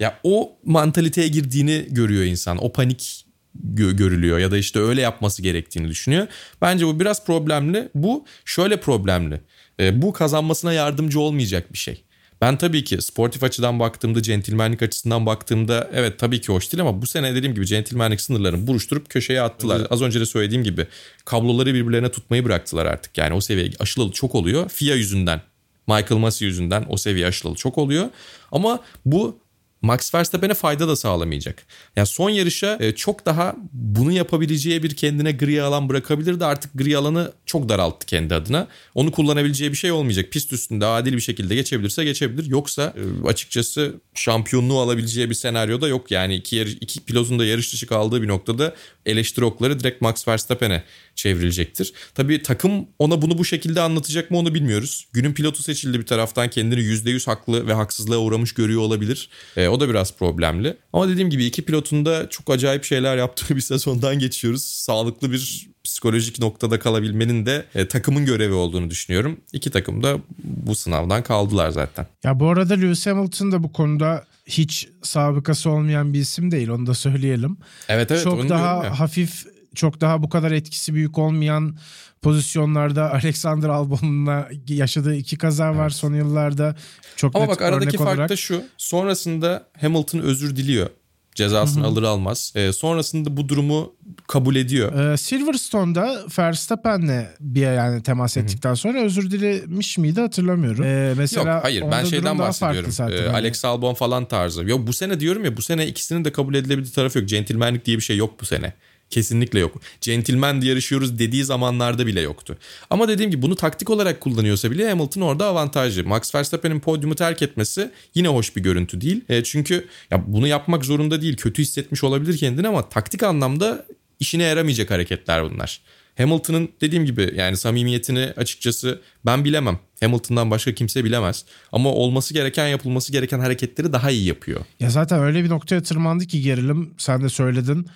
[0.00, 2.64] Ya o mantaliteye girdiğini görüyor insan.
[2.64, 3.26] O panik
[3.74, 6.26] gö- görülüyor ya da işte öyle yapması gerektiğini düşünüyor.
[6.62, 7.88] Bence bu biraz problemli.
[7.94, 9.40] Bu şöyle problemli.
[9.80, 12.04] E, bu kazanmasına yardımcı olmayacak bir şey.
[12.42, 17.02] Ben tabii ki sportif açıdan baktığımda, centilmenlik açısından baktığımda evet tabii ki hoş değil ama
[17.02, 19.80] bu sene dediğim gibi centilmenlik sınırlarını buruşturup köşeye attılar.
[19.80, 19.92] Evet.
[19.92, 20.86] Az önce de söylediğim gibi
[21.24, 23.18] kabloları birbirlerine tutmayı bıraktılar artık.
[23.18, 24.68] Yani o seviye aşılalı çok oluyor.
[24.68, 25.40] FIA yüzünden,
[25.86, 28.08] Michael Massey yüzünden o seviye aşılalı çok oluyor.
[28.52, 29.38] Ama bu
[29.82, 31.66] Max Verstappen'e fayda da sağlamayacak.
[31.96, 36.44] Yani son yarışa e, çok daha bunu yapabileceği bir kendine gri alan bırakabilirdi.
[36.44, 38.68] Artık gri alanı çok daralttı kendi adına.
[38.94, 40.30] Onu kullanabileceği bir şey olmayacak.
[40.30, 42.46] Pist üstünde adil bir şekilde geçebilirse geçebilir.
[42.46, 46.10] Yoksa e, açıkçası şampiyonluğu alabileceği bir senaryo da yok.
[46.10, 48.74] Yani iki, yarış, iki pilotun da yarış dışı kaldığı bir noktada
[49.06, 50.82] eleştiri okları direkt Max Verstappen'e
[51.14, 51.92] çevrilecektir.
[52.14, 55.08] Tabii takım ona bunu bu şekilde anlatacak mı onu bilmiyoruz.
[55.12, 59.28] Günün pilotu seçildi bir taraftan kendini %100 haklı ve haksızlığa uğramış görüyor olabilir.
[59.56, 60.76] E, o da biraz problemli.
[60.92, 64.64] Ama dediğim gibi iki pilotun da çok acayip şeyler yaptığı bir sezondan geçiyoruz.
[64.64, 69.40] Sağlıklı bir psikolojik noktada kalabilmenin de e, takımın görevi olduğunu düşünüyorum.
[69.52, 72.06] İki takım da bu sınavdan kaldılar zaten.
[72.24, 76.86] Ya bu arada Lewis Hamilton da bu konuda hiç sabıkası olmayan bir isim değil onu
[76.86, 77.56] da söyleyelim.
[77.88, 78.24] Evet evet.
[78.24, 81.76] Çok daha hafif çok daha bu kadar etkisi büyük olmayan
[82.22, 85.92] pozisyonlarda Alexander Albon'la yaşadığı iki kaza var evet.
[85.92, 86.76] son yıllarda.
[87.16, 88.30] Çok Ama bak aradaki fark olarak...
[88.30, 88.62] da şu.
[88.76, 90.90] Sonrasında Hamilton özür diliyor.
[91.34, 92.52] Cezasını alır almaz.
[92.56, 93.92] E, sonrasında bu durumu
[94.28, 95.12] kabul ediyor.
[95.12, 98.76] E, Silverstone'da Verstappen'le bir yani temas ettikten Hı-hı.
[98.76, 100.84] sonra özür dilemiş miydi hatırlamıyorum.
[100.84, 102.90] E, mesela Yok hayır ben şeyden bahsediyorum.
[103.12, 104.64] E, Alex Albon falan tarzı.
[104.64, 107.28] Yok bu sene diyorum ya bu sene ikisinin de kabul edilebildiği tarafı yok.
[107.28, 108.72] Centilmenlik diye bir şey yok bu sene.
[109.12, 109.80] Kesinlikle yok.
[110.00, 112.58] Gentleman yarışıyoruz dediği zamanlarda bile yoktu.
[112.90, 116.04] Ama dediğim gibi bunu taktik olarak kullanıyorsa bile Hamilton orada avantajlı.
[116.04, 119.20] Max Verstappen'in podyumu terk etmesi yine hoş bir görüntü değil.
[119.28, 121.36] E, çünkü ya bunu yapmak zorunda değil.
[121.36, 123.86] Kötü hissetmiş olabilir kendini ama taktik anlamda
[124.20, 125.80] işine yaramayacak hareketler bunlar.
[126.18, 129.78] Hamilton'ın dediğim gibi yani samimiyetini açıkçası ben bilemem.
[130.00, 131.44] Hamilton'dan başka kimse bilemez.
[131.72, 134.60] Ama olması gereken yapılması gereken hareketleri daha iyi yapıyor.
[134.80, 137.86] Ya zaten öyle bir noktaya tırmandı ki gerilim sen de söyledin.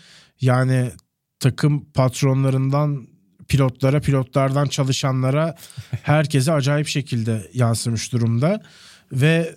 [0.41, 0.91] Yani
[1.41, 3.07] takım patronlarından
[3.49, 5.57] pilotlara, pilotlardan çalışanlara
[6.03, 8.63] herkese acayip şekilde yansımış durumda
[9.13, 9.57] ve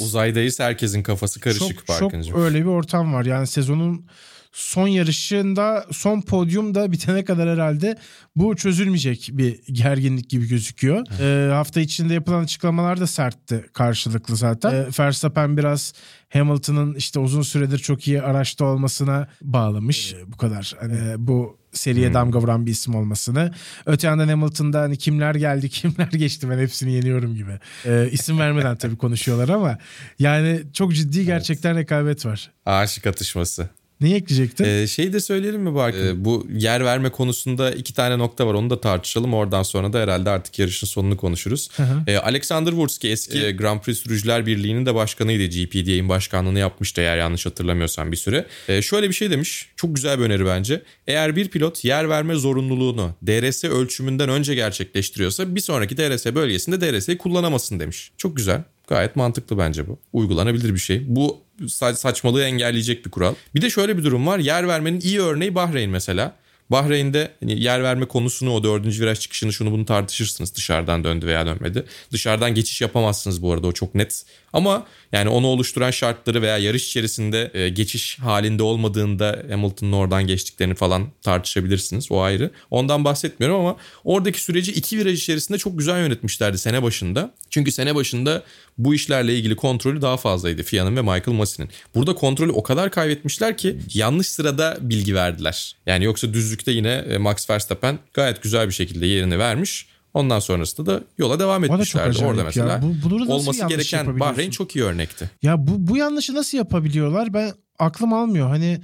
[0.00, 3.24] Uzaydayız herkesin kafası karışık çok, çok öyle bir ortam var.
[3.24, 4.06] Yani sezonun
[4.52, 7.98] son yarışında son podyumda bitene kadar herhalde
[8.36, 11.06] bu çözülmeyecek bir gerginlik gibi gözüküyor.
[11.20, 14.74] Ee, hafta içinde yapılan açıklamalar da sertti karşılıklı zaten.
[14.74, 15.92] Ee, Verstappen biraz
[16.28, 20.14] Hamilton'ın işte uzun süredir çok iyi araçta olmasına bağlamış.
[20.14, 20.74] Ee, bu kadar.
[20.80, 22.14] Hani bu seriye Hmm.
[22.14, 23.52] damga vuran bir isim olmasını.
[23.86, 27.58] Öte yandan Hamilton'da hani kimler geldi kimler geçti ben hepsini yeniyorum gibi.
[27.86, 29.78] Ee, isim vermeden tabii konuşuyorlar ama
[30.18, 32.50] yani çok ciddi gerçekten rekabet var.
[32.66, 33.68] Aşık atışması.
[34.00, 34.64] Neyi ekleyecektin?
[34.64, 36.06] Ee, şey de söyleyelim mi Barkın?
[36.06, 38.54] Ee, bu yer verme konusunda iki tane nokta var.
[38.54, 39.34] Onu da tartışalım.
[39.34, 41.68] Oradan sonra da herhalde artık yarışın sonunu konuşuruz.
[41.76, 42.02] hı.
[42.06, 45.44] Ee, Alexander Wurski eski e, Grand Prix Sürücüler Birliği'nin de başkanıydı.
[45.44, 48.46] GPDA'nin başkanlığını yapmıştı eğer yanlış hatırlamıyorsam bir süre.
[48.68, 49.68] Ee, şöyle bir şey demiş.
[49.76, 50.82] Çok güzel bir öneri bence.
[51.06, 57.18] Eğer bir pilot yer verme zorunluluğunu DRS ölçümünden önce gerçekleştiriyorsa bir sonraki DRS bölgesinde DRS'yi
[57.18, 58.10] kullanamasın demiş.
[58.16, 58.62] Çok güzel.
[58.88, 59.98] Gayet mantıklı bence bu.
[60.12, 61.02] Uygulanabilir bir şey.
[61.06, 63.34] Bu saçmalığı engelleyecek bir kural.
[63.54, 64.38] Bir de şöyle bir durum var.
[64.38, 66.36] Yer vermenin iyi örneği Bahreyn mesela.
[66.70, 70.54] Bahreyn'de hani yer verme konusunu o dördüncü viraj çıkışını şunu bunu tartışırsınız.
[70.54, 71.84] Dışarıdan döndü veya dönmedi.
[72.12, 74.24] Dışarıdan geçiş yapamazsınız bu arada o çok net.
[74.52, 80.74] Ama yani onu oluşturan şartları veya yarış içerisinde e, geçiş halinde olmadığında Hamilton'ın oradan geçtiklerini
[80.74, 82.12] falan tartışabilirsiniz.
[82.12, 82.50] O ayrı.
[82.70, 87.34] Ondan bahsetmiyorum ama oradaki süreci iki viraj içerisinde çok güzel yönetmişlerdi sene başında.
[87.50, 88.42] Çünkü sene başında
[88.78, 91.70] bu işlerle ilgili kontrolü daha fazlaydı FIA'nın ve Michael Massey'nin.
[91.94, 95.76] Burada kontrolü o kadar kaybetmişler ki yanlış sırada bilgi verdiler.
[95.86, 99.86] Yani yoksa düzlükte yine e, Max Verstappen gayet güzel bir şekilde yerini vermiş.
[100.18, 102.24] Ondan sonrasında da yola devam etmişlerdi.
[102.24, 102.44] Orada ya.
[102.44, 104.20] mesela Bu- bunu olması gereken?
[104.20, 105.30] Bahreyn çok iyi örnekti.
[105.42, 107.34] Ya bu bu yanlışı nasıl yapabiliyorlar?
[107.34, 108.48] Ben aklım almıyor.
[108.48, 108.80] Hani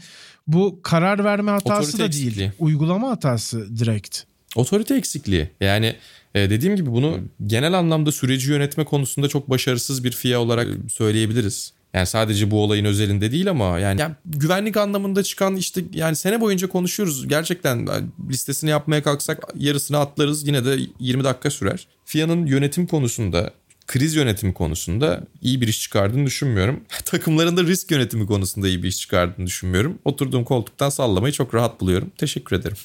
[0.47, 2.27] bu karar verme hatası Otorite da değil.
[2.27, 2.53] eksikliği.
[2.59, 4.21] Uygulama hatası direkt.
[4.57, 5.49] Otorite eksikliği.
[5.61, 5.95] Yani
[6.35, 11.73] e, dediğim gibi bunu genel anlamda süreci yönetme konusunda çok başarısız bir FIA olarak söyleyebiliriz.
[11.95, 16.41] Yani sadece bu olayın özelinde değil ama yani, yani güvenlik anlamında çıkan işte yani sene
[16.41, 17.29] boyunca konuşuyoruz.
[17.29, 17.89] Gerçekten
[18.31, 21.87] listesini yapmaya kalksak yarısını atlarız yine de 20 dakika sürer.
[22.05, 23.53] FIA'nın yönetim konusunda
[23.87, 26.85] kriz yönetimi konusunda iyi bir iş çıkardığını düşünmüyorum.
[27.05, 29.99] Takımların da risk yönetimi konusunda iyi bir iş çıkardığını düşünmüyorum.
[30.05, 32.13] Oturduğum koltuktan sallamayı çok rahat buluyorum.
[32.19, 32.77] Teşekkür ederim.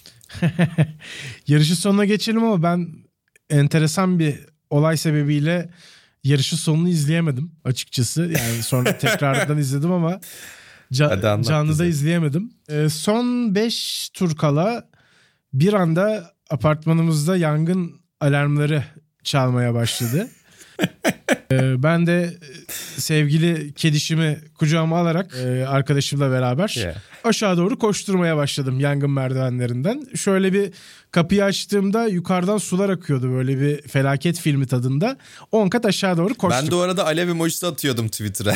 [1.47, 2.89] Yarışın sonuna geçelim ama ben
[3.49, 4.35] enteresan bir
[4.69, 5.69] olay sebebiyle
[6.23, 8.21] yarışın sonunu izleyemedim açıkçası.
[8.21, 10.19] Yani sonra tekrardan izledim ama
[10.93, 11.09] ca-
[11.43, 12.53] canlıda izleyemedim.
[12.69, 14.87] Ee, son 5 tur kala
[15.53, 18.83] bir anda apartmanımızda yangın alarmları
[19.23, 20.27] çalmaya başladı.
[21.51, 26.95] Ee, ben de e, sevgili kedişimi kucağıma alarak e, arkadaşımla beraber Yeah.
[27.23, 30.07] aşağı doğru koşturmaya başladım yangın merdivenlerinden.
[30.15, 30.71] Şöyle bir
[31.11, 35.17] kapıyı açtığımda yukarıdan sular akıyordu böyle bir felaket filmi tadında.
[35.51, 36.61] 10 kat aşağı doğru koştum.
[36.63, 38.53] Ben de o arada alev emojisi atıyordum Twitter'a.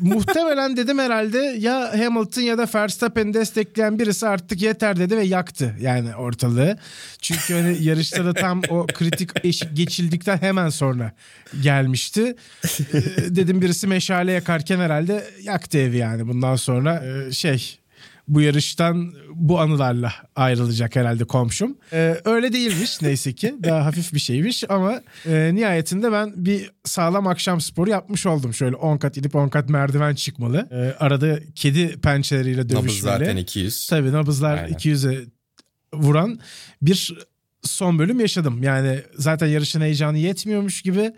[0.00, 5.74] Muhtemelen dedim herhalde ya Hamilton ya da Verstappen'i destekleyen birisi artık yeter dedi ve yaktı
[5.80, 6.78] yani ortalığı.
[7.22, 11.12] Çünkü hani yarışta da tam o kritik eşik geçildikten hemen sonra
[11.62, 12.36] gelmişti.
[12.64, 13.02] Ee,
[13.36, 17.77] dedim birisi meşale yakarken herhalde yaktı evi yani bundan sonra e, şey
[18.28, 21.78] bu yarıştan bu anılarla ayrılacak herhalde komşum.
[21.92, 23.54] Ee, öyle değilmiş neyse ki.
[23.64, 28.54] Daha hafif bir şeymiş ama e, nihayetinde ben bir sağlam akşam sporu yapmış oldum.
[28.54, 30.68] Şöyle 10 kat inip 10 kat merdiven çıkmalı.
[30.70, 33.00] Ee, arada kedi pençeleriyle Nabız dövüşmeli.
[33.18, 33.86] zaten 200.
[33.86, 34.72] Tabii nabızlar Aynen.
[34.74, 35.26] 200'e
[35.94, 36.40] vuran
[36.82, 37.18] bir
[37.70, 38.62] son bölüm yaşadım.
[38.62, 41.12] Yani zaten yarışın heyecanı yetmiyormuş gibi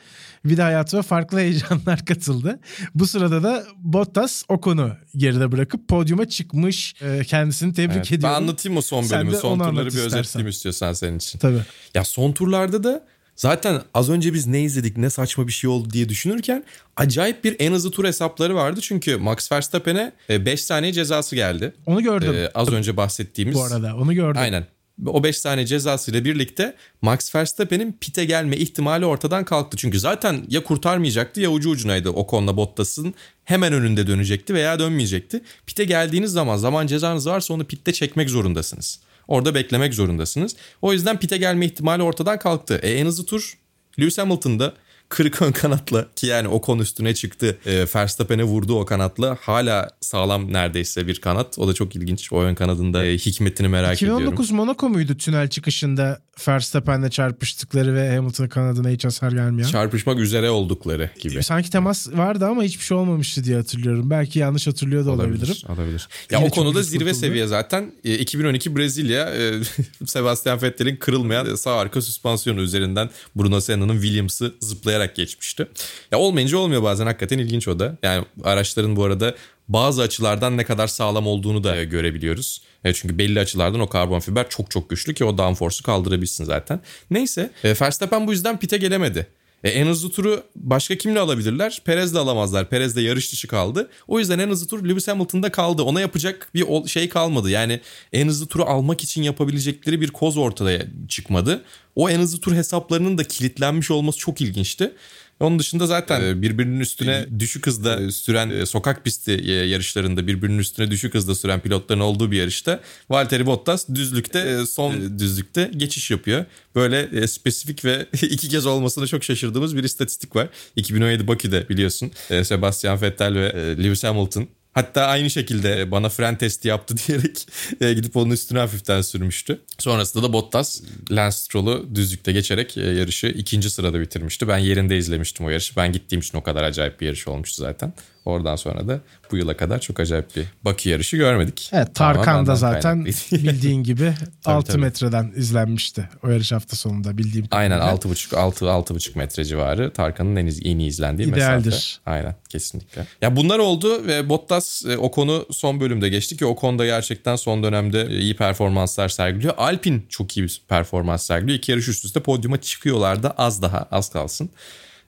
[0.45, 2.61] bir de hayatıma farklı heyecanlar katıldı.
[2.95, 6.95] Bu sırada da Bottas Ocon'u geride bırakıp podyuma çıkmış.
[7.03, 8.37] Ee, kendisini tebrik Evet, ben ediyorum.
[8.37, 9.37] anlatayım o son bölümü.
[9.37, 10.19] Son turları bir istersen.
[10.19, 11.39] özetleyeyim istiyorsan senin için.
[11.39, 11.61] Tabii.
[11.95, 15.91] Ya son turlarda da zaten az önce biz ne izledik ne saçma bir şey oldu
[15.91, 16.65] diye düşünürken
[16.97, 18.81] acayip bir en hızlı tur hesapları vardı.
[18.83, 21.73] Çünkü Max Verstappen'e 5 saniye cezası geldi.
[21.87, 23.55] Onu gördüm Ee, az önce bahsettiğimiz.
[23.55, 23.97] bu arada.
[23.97, 24.41] Onu gördüm.
[24.41, 24.67] Aynen.
[25.07, 29.77] O 5 tane cezasıyla birlikte Max Verstappen'in pite gelme ihtimali ortadan kalktı.
[29.77, 35.43] Çünkü zaten ya kurtarmayacaktı ya ucu ucunaydı Ocon'la Bottas'ın hemen önünde dönecekti veya dönmeyecekti.
[35.67, 39.01] Pite geldiğiniz zaman zaman cezanız varsa onu pitte çekmek zorundasınız.
[39.29, 40.57] Orada beklemek zorundasınız.
[40.83, 42.81] O yüzden pite gelme ihtimali ortadan kalktı.
[42.83, 43.59] E, en hızlı tur
[44.01, 44.75] Lewis Hamilton'da
[45.11, 47.59] kırık ön kanatla ki yani o konu üstüne çıktı.
[47.67, 49.39] E, Verstappen'e vurdu o kanatla.
[49.41, 51.59] Hala sağlam neredeyse bir kanat.
[51.59, 52.33] O da çok ilginç.
[52.33, 54.35] O ön kanadında e, hikmetini merak 2019 ediyorum.
[54.35, 59.69] 2019 Monaco muydu tünel çıkışında Verstappen'le çarpıştıkları ve Hamilton kanadına hiç hasar gelmeyen?
[59.69, 61.43] Çarpışmak üzere oldukları gibi.
[61.43, 64.11] Sanki temas vardı ama hiçbir şey olmamıştı diye hatırlıyorum.
[64.11, 65.55] Belki yanlış hatırlıyor da olabilirim.
[65.69, 66.09] Olabilir.
[66.31, 67.21] Ya Yine o konuda zirve kurtuldu.
[67.21, 67.93] seviye zaten.
[68.05, 69.53] E, 2012 Brezilya e,
[70.07, 75.69] Sebastian Vettel'in kırılmayan sağ arka süspansiyonu üzerinden Bruno Senna'nın Williams'ı zıplayarak geçmişti.
[76.13, 77.97] Ya olmayınca olmuyor bazen hakikaten ilginç o da.
[78.03, 79.35] Yani araçların bu arada
[79.69, 82.63] bazı açılardan ne kadar sağlam olduğunu da görebiliyoruz.
[82.85, 86.81] E, çünkü belli açılardan o karbon fiber çok çok güçlü ki o downforce'u kaldırabilsin zaten.
[87.11, 89.27] Neyse e, Verstappen bu yüzden pite gelemedi.
[89.65, 91.83] E, en hızlı turu başka kimle alabilirler?
[91.85, 92.69] Perez'le alamazlar.
[92.69, 93.91] Perez de yarış dışı kaldı.
[94.09, 95.83] O yüzden en hızlı tur Lewis Hamilton'da kaldı.
[95.83, 97.51] Ona yapacak bir şey kalmadı.
[97.51, 97.81] Yani
[98.13, 101.65] en hızlı turu almak için yapabilecekleri bir koz ortaya çıkmadı.
[101.95, 104.93] O en hızlı tur hesaplarının da kilitlenmiş olması çok ilginçti.
[105.41, 110.27] Onun dışında zaten e, birbirinin üstüne düşük hızda e, süren e, sokak pisti e, yarışlarında
[110.27, 112.81] birbirinin üstüne düşük hızda süren pilotların olduğu bir yarışta
[113.11, 116.45] Valtteri Bottas düzlükte e, son e, düzlükte geçiş yapıyor.
[116.75, 120.49] Böyle e, spesifik ve iki kez olmasına çok şaşırdığımız bir istatistik var.
[120.77, 126.39] 2017 Bakü'de biliyorsun e, Sebastian Vettel ve e, Lewis Hamilton Hatta aynı şekilde bana fren
[126.39, 127.49] testi yaptı diyerek
[127.81, 129.61] e, gidip onun üstüne hafiften sürmüştü.
[129.79, 134.49] Sonrasında da Bottas Lance Stroll'u düzlükte geçerek e, yarışı ikinci sırada bitirmişti.
[134.49, 135.77] Ben yerinde izlemiştim o yarışı.
[135.77, 137.93] Ben gittiğim için o kadar acayip bir yarış olmuştu zaten.
[138.25, 139.01] Oradan sonra da
[139.31, 141.71] bu yıla kadar çok acayip bir Bakü yarışı görmedik.
[141.73, 144.15] Evet Tarkan da zaten bildiğin gibi
[144.45, 144.81] 6 tabii.
[144.83, 147.97] metreden izlenmişti o yarış hafta sonunda bildiğim Aynen kadarıyla.
[147.97, 151.67] 6,5 6 6,5 metre civarı Tarkan'ın en, en iyi izlendiği İdealdir.
[151.67, 152.11] mesafe.
[152.11, 153.07] Aynen kesinlikle.
[153.23, 157.37] Ya bunlar oldu ve Bottas e, o konu son bölümde geçti ki o konuda gerçekten
[157.37, 159.55] son dönemde e, iyi performanslar sergiliyor.
[159.57, 161.59] Alpin çok iyi bir performans sergiliyor.
[161.59, 164.51] İki yarış üst üste podyuma çıkıyorlar da az daha az kalsın.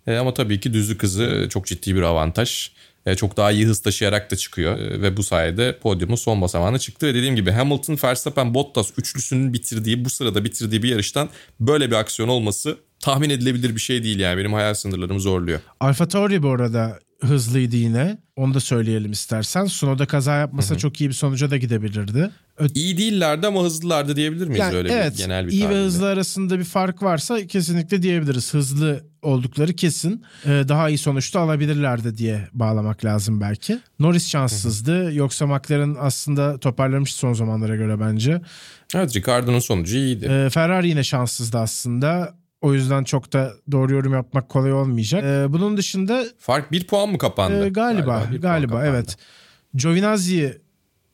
[0.06, 2.70] E, ama tabii ki düzlük hızı çok ciddi bir avantaj.
[3.06, 4.78] E, çok daha iyi hız taşıyarak da çıkıyor.
[4.78, 7.06] E, ve bu sayede podyumun son basamağına çıktı.
[7.06, 11.28] Ve dediğim gibi Hamilton, Verstappen, Bottas üçlüsünün bitirdiği bu sırada bitirdiği bir yarıştan
[11.60, 14.38] böyle bir aksiyon olması tahmin edilebilir bir şey değil yani.
[14.38, 15.60] Benim hayal sınırlarımı zorluyor.
[15.80, 18.18] Alfa Tauri bu arada hızlıydı yine.
[18.36, 19.64] Onu da söyleyelim istersen.
[19.64, 22.30] Sunoda kaza yapmasa çok iyi bir sonuca da gidebilirdi.
[22.58, 25.64] Ö- İyi değillerdi ama hızlılardı diyebilir miyiz Yani öyle evet bir genel bir iyi ve
[25.66, 25.84] tabirle?
[25.84, 28.54] hızlı arasında bir fark varsa kesinlikle diyebiliriz.
[28.54, 30.22] Hızlı oldukları kesin.
[30.46, 33.78] Ee, daha iyi sonuçta alabilirlerdi diye bağlamak lazım belki.
[33.98, 35.14] Norris şanssızdı.
[35.14, 38.40] Yoksa McLaren aslında toparlamış son zamanlara göre bence.
[38.94, 40.24] Evet Ricardo'nun sonucu iyiydi.
[40.30, 42.34] Ee, Ferrari yine şanssızdı aslında.
[42.62, 45.24] O yüzden çok da doğru yorum yapmak kolay olmayacak.
[45.24, 47.66] Ee, bunun dışında Fark bir puan mı kapandı?
[47.66, 48.86] e, galiba puan galiba, kapandı.
[48.90, 49.16] evet.
[49.74, 50.52] Giovinazzi'yi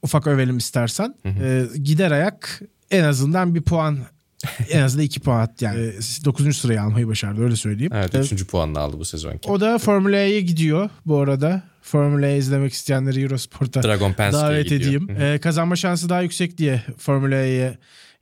[0.03, 1.15] ufak övelim istersen.
[1.27, 3.99] Ee, gider ayak en azından bir puan
[4.71, 5.93] en azından iki puan yani
[6.25, 6.57] 9.
[6.57, 7.93] sırayı almayı başardı öyle söyleyeyim.
[7.95, 9.49] Evet Ee, üçüncü puanını aldı bu sezonki.
[9.51, 11.63] o da Formula E'ye gidiyor bu arada.
[11.83, 14.81] Formula E izlemek isteyenleri Eurosport'a davet gidiyor.
[14.81, 15.09] edeyim.
[15.21, 17.79] Ee, kazanma şansı daha yüksek diye Formula E'ye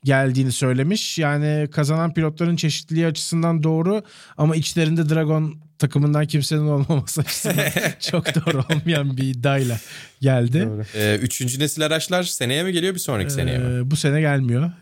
[0.07, 1.19] geldiğini söylemiş.
[1.19, 4.03] Yani kazanan pilotların çeşitliliği açısından doğru
[4.37, 7.67] ama içlerinde Dragon takımından kimsenin olmaması açısından
[8.11, 9.79] çok doğru olmayan bir iddiayla
[10.21, 10.69] geldi.
[10.95, 13.79] Ee, üçüncü nesil araçlar seneye mi geliyor bir sonraki seneye mi?
[13.79, 14.73] Ee, bu sene gelmiyor.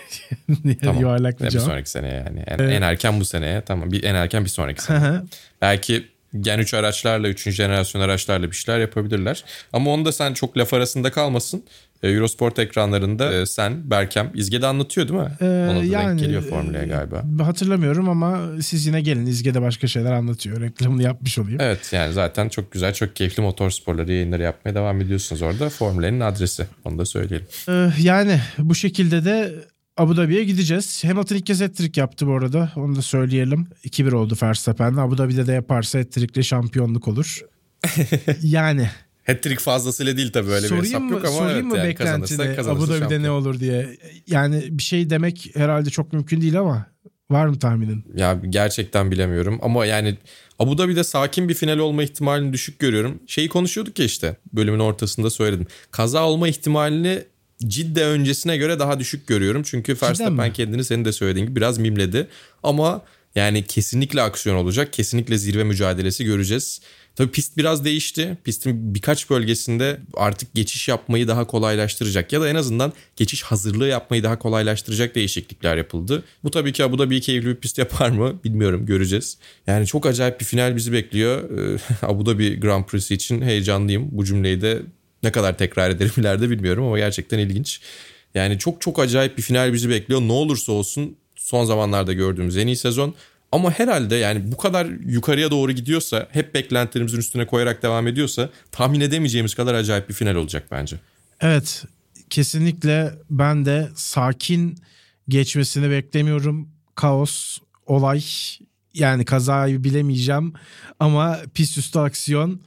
[0.82, 1.00] Tamam.
[1.00, 2.40] Yuvarlak bir bir sonraki seneye yani.
[2.46, 3.92] En, en erken bu seneye tamam.
[3.92, 4.98] Bir, en erken bir sonraki Hı sene.
[4.98, 5.24] hı.
[5.62, 6.08] Belki
[6.40, 7.50] Gen 3 araçlarla, 3.
[7.50, 9.44] jenerasyon araçlarla bir şeyler yapabilirler.
[9.72, 11.64] Ama onu da sen çok laf arasında kalmasın.
[12.02, 15.28] Ee, Eurosport ekranlarında e, sen, Berkem, İzge'de anlatıyor değil mi?
[15.40, 17.24] Ee, Ona da yani, denk geliyor Formula'ya galiba.
[17.40, 20.60] e, Hatırlamıyorum ama siz yine gelin İzge'de başka şeyler anlatıyor.
[20.60, 21.60] Reklamını yapmış olayım.
[21.60, 25.68] Evet yani zaten çok güzel, çok keyifli motor sporları yayınları yapmaya devam ediyorsunuz orada.
[25.70, 26.66] Formula'nın adresi.
[26.84, 27.46] Onu da söyleyelim.
[27.68, 29.54] Ee, yani bu şekilde de
[29.96, 31.04] Abu Dhabi'ye gideceğiz.
[31.04, 32.72] Hamilton ilk kez hat-trick yaptı bu arada.
[32.76, 33.66] Onu da söyleyelim.
[33.84, 34.92] 2-1 oldu Verstappen.
[34.96, 37.40] Abu Dhabi'de de yaparsa hat-trick'le şampiyonluk olur.
[38.42, 38.90] yani
[39.30, 41.88] Hat-trick fazlasıyla değil tabii öyle bir sorayım hesap mı, yok ama sorayım evet mı yani
[41.88, 43.98] beklentini kazanırsa kazanırsa Abu Dhabi'de ne olur diye.
[44.26, 46.86] Yani bir şey demek herhalde çok mümkün değil ama
[47.30, 48.04] var mı tahminin?
[48.16, 50.16] Ya gerçekten bilemiyorum ama yani
[50.58, 53.22] Abu Dhabi'de sakin bir final olma ihtimalini düşük görüyorum.
[53.26, 55.66] Şeyi konuşuyorduk ya işte bölümün ortasında söyledim.
[55.90, 57.22] Kaza olma ihtimalini
[57.66, 59.62] Cidde öncesine göre daha düşük görüyorum.
[59.62, 62.26] Çünkü Verstappen kendini senin de söylediğin gibi biraz mimledi.
[62.62, 63.02] Ama
[63.34, 64.92] yani kesinlikle aksiyon olacak.
[64.92, 66.80] Kesinlikle zirve mücadelesi göreceğiz.
[67.16, 68.38] Tabii pist biraz değişti.
[68.44, 74.22] Pistin birkaç bölgesinde artık geçiş yapmayı daha kolaylaştıracak ya da en azından geçiş hazırlığı yapmayı
[74.22, 76.24] daha kolaylaştıracak değişiklikler yapıldı.
[76.44, 79.38] Bu tabii ki Abu Dhabi keyifli bir pist yapar mı bilmiyorum göreceğiz.
[79.66, 81.50] Yani çok acayip bir final bizi bekliyor.
[81.50, 84.08] Ee, Abu Dhabi Grand Prix'si için heyecanlıyım.
[84.12, 84.82] Bu cümleyi de
[85.22, 87.80] ne kadar tekrar ederim ileride bilmiyorum ama gerçekten ilginç.
[88.34, 90.20] Yani çok çok acayip bir final bizi bekliyor.
[90.20, 93.14] Ne olursa olsun son zamanlarda gördüğümüz en iyi sezon.
[93.52, 99.00] Ama herhalde yani bu kadar yukarıya doğru gidiyorsa hep beklentilerimizin üstüne koyarak devam ediyorsa tahmin
[99.00, 100.96] edemeyeceğimiz kadar acayip bir final olacak bence.
[101.40, 101.84] Evet
[102.30, 104.78] kesinlikle ben de sakin
[105.28, 106.68] geçmesini beklemiyorum.
[106.94, 108.22] Kaos, olay
[108.94, 110.52] yani kazayı bilemeyeceğim
[111.00, 112.60] ama pist üstü aksiyon,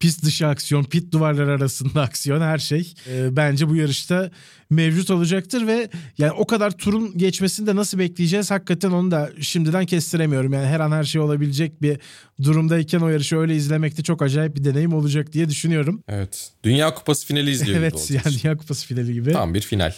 [0.00, 4.30] pist dışı aksiyon, pit duvarlar arasında aksiyon her şey e, bence bu yarışta
[4.70, 5.88] mevcut olacaktır ve
[6.18, 10.52] yani o kadar turun geçmesini de nasıl bekleyeceğiz hakikaten onu da şimdiden kestiremiyorum.
[10.52, 11.98] Yani her an her şey olabilecek bir
[12.42, 16.02] durumdayken o yarışı öyle izlemek de çok acayip bir deneyim olacak diye düşünüyorum.
[16.08, 16.50] Evet.
[16.64, 19.32] Dünya Kupası finali izliyor gibi evet yani Dünya Kupası finali gibi.
[19.32, 19.94] Tam bir final.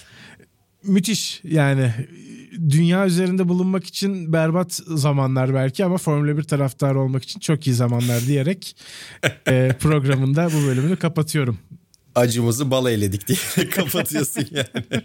[0.84, 1.94] Müthiş yani
[2.68, 7.74] dünya üzerinde bulunmak için berbat zamanlar belki ama Formula 1 taraftarı olmak için çok iyi
[7.74, 8.76] zamanlar diyerek
[9.48, 11.58] e, programında bu bölümünü kapatıyorum.
[12.14, 15.02] Acımızı bal eyledik diye kapatıyorsun yani.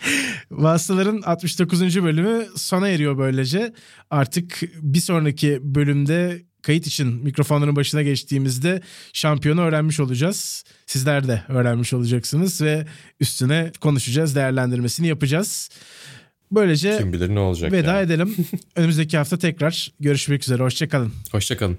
[0.50, 2.02] Vasıtaların 69.
[2.04, 3.72] bölümü sona eriyor böylece.
[4.10, 8.80] Artık bir sonraki bölümde kayıt için mikrofonların başına geçtiğimizde
[9.12, 10.64] şampiyonu öğrenmiş olacağız.
[10.90, 12.86] Sizler de öğrenmiş olacaksınız ve
[13.20, 15.70] üstüne konuşacağız, değerlendirmesini yapacağız.
[16.52, 18.06] Böylece Kim bilir ne olacak veda yani.
[18.06, 18.36] edelim.
[18.76, 20.62] Önümüzdeki hafta tekrar görüşmek üzere.
[20.62, 21.12] Hoşçakalın.
[21.32, 21.78] Hoşçakalın.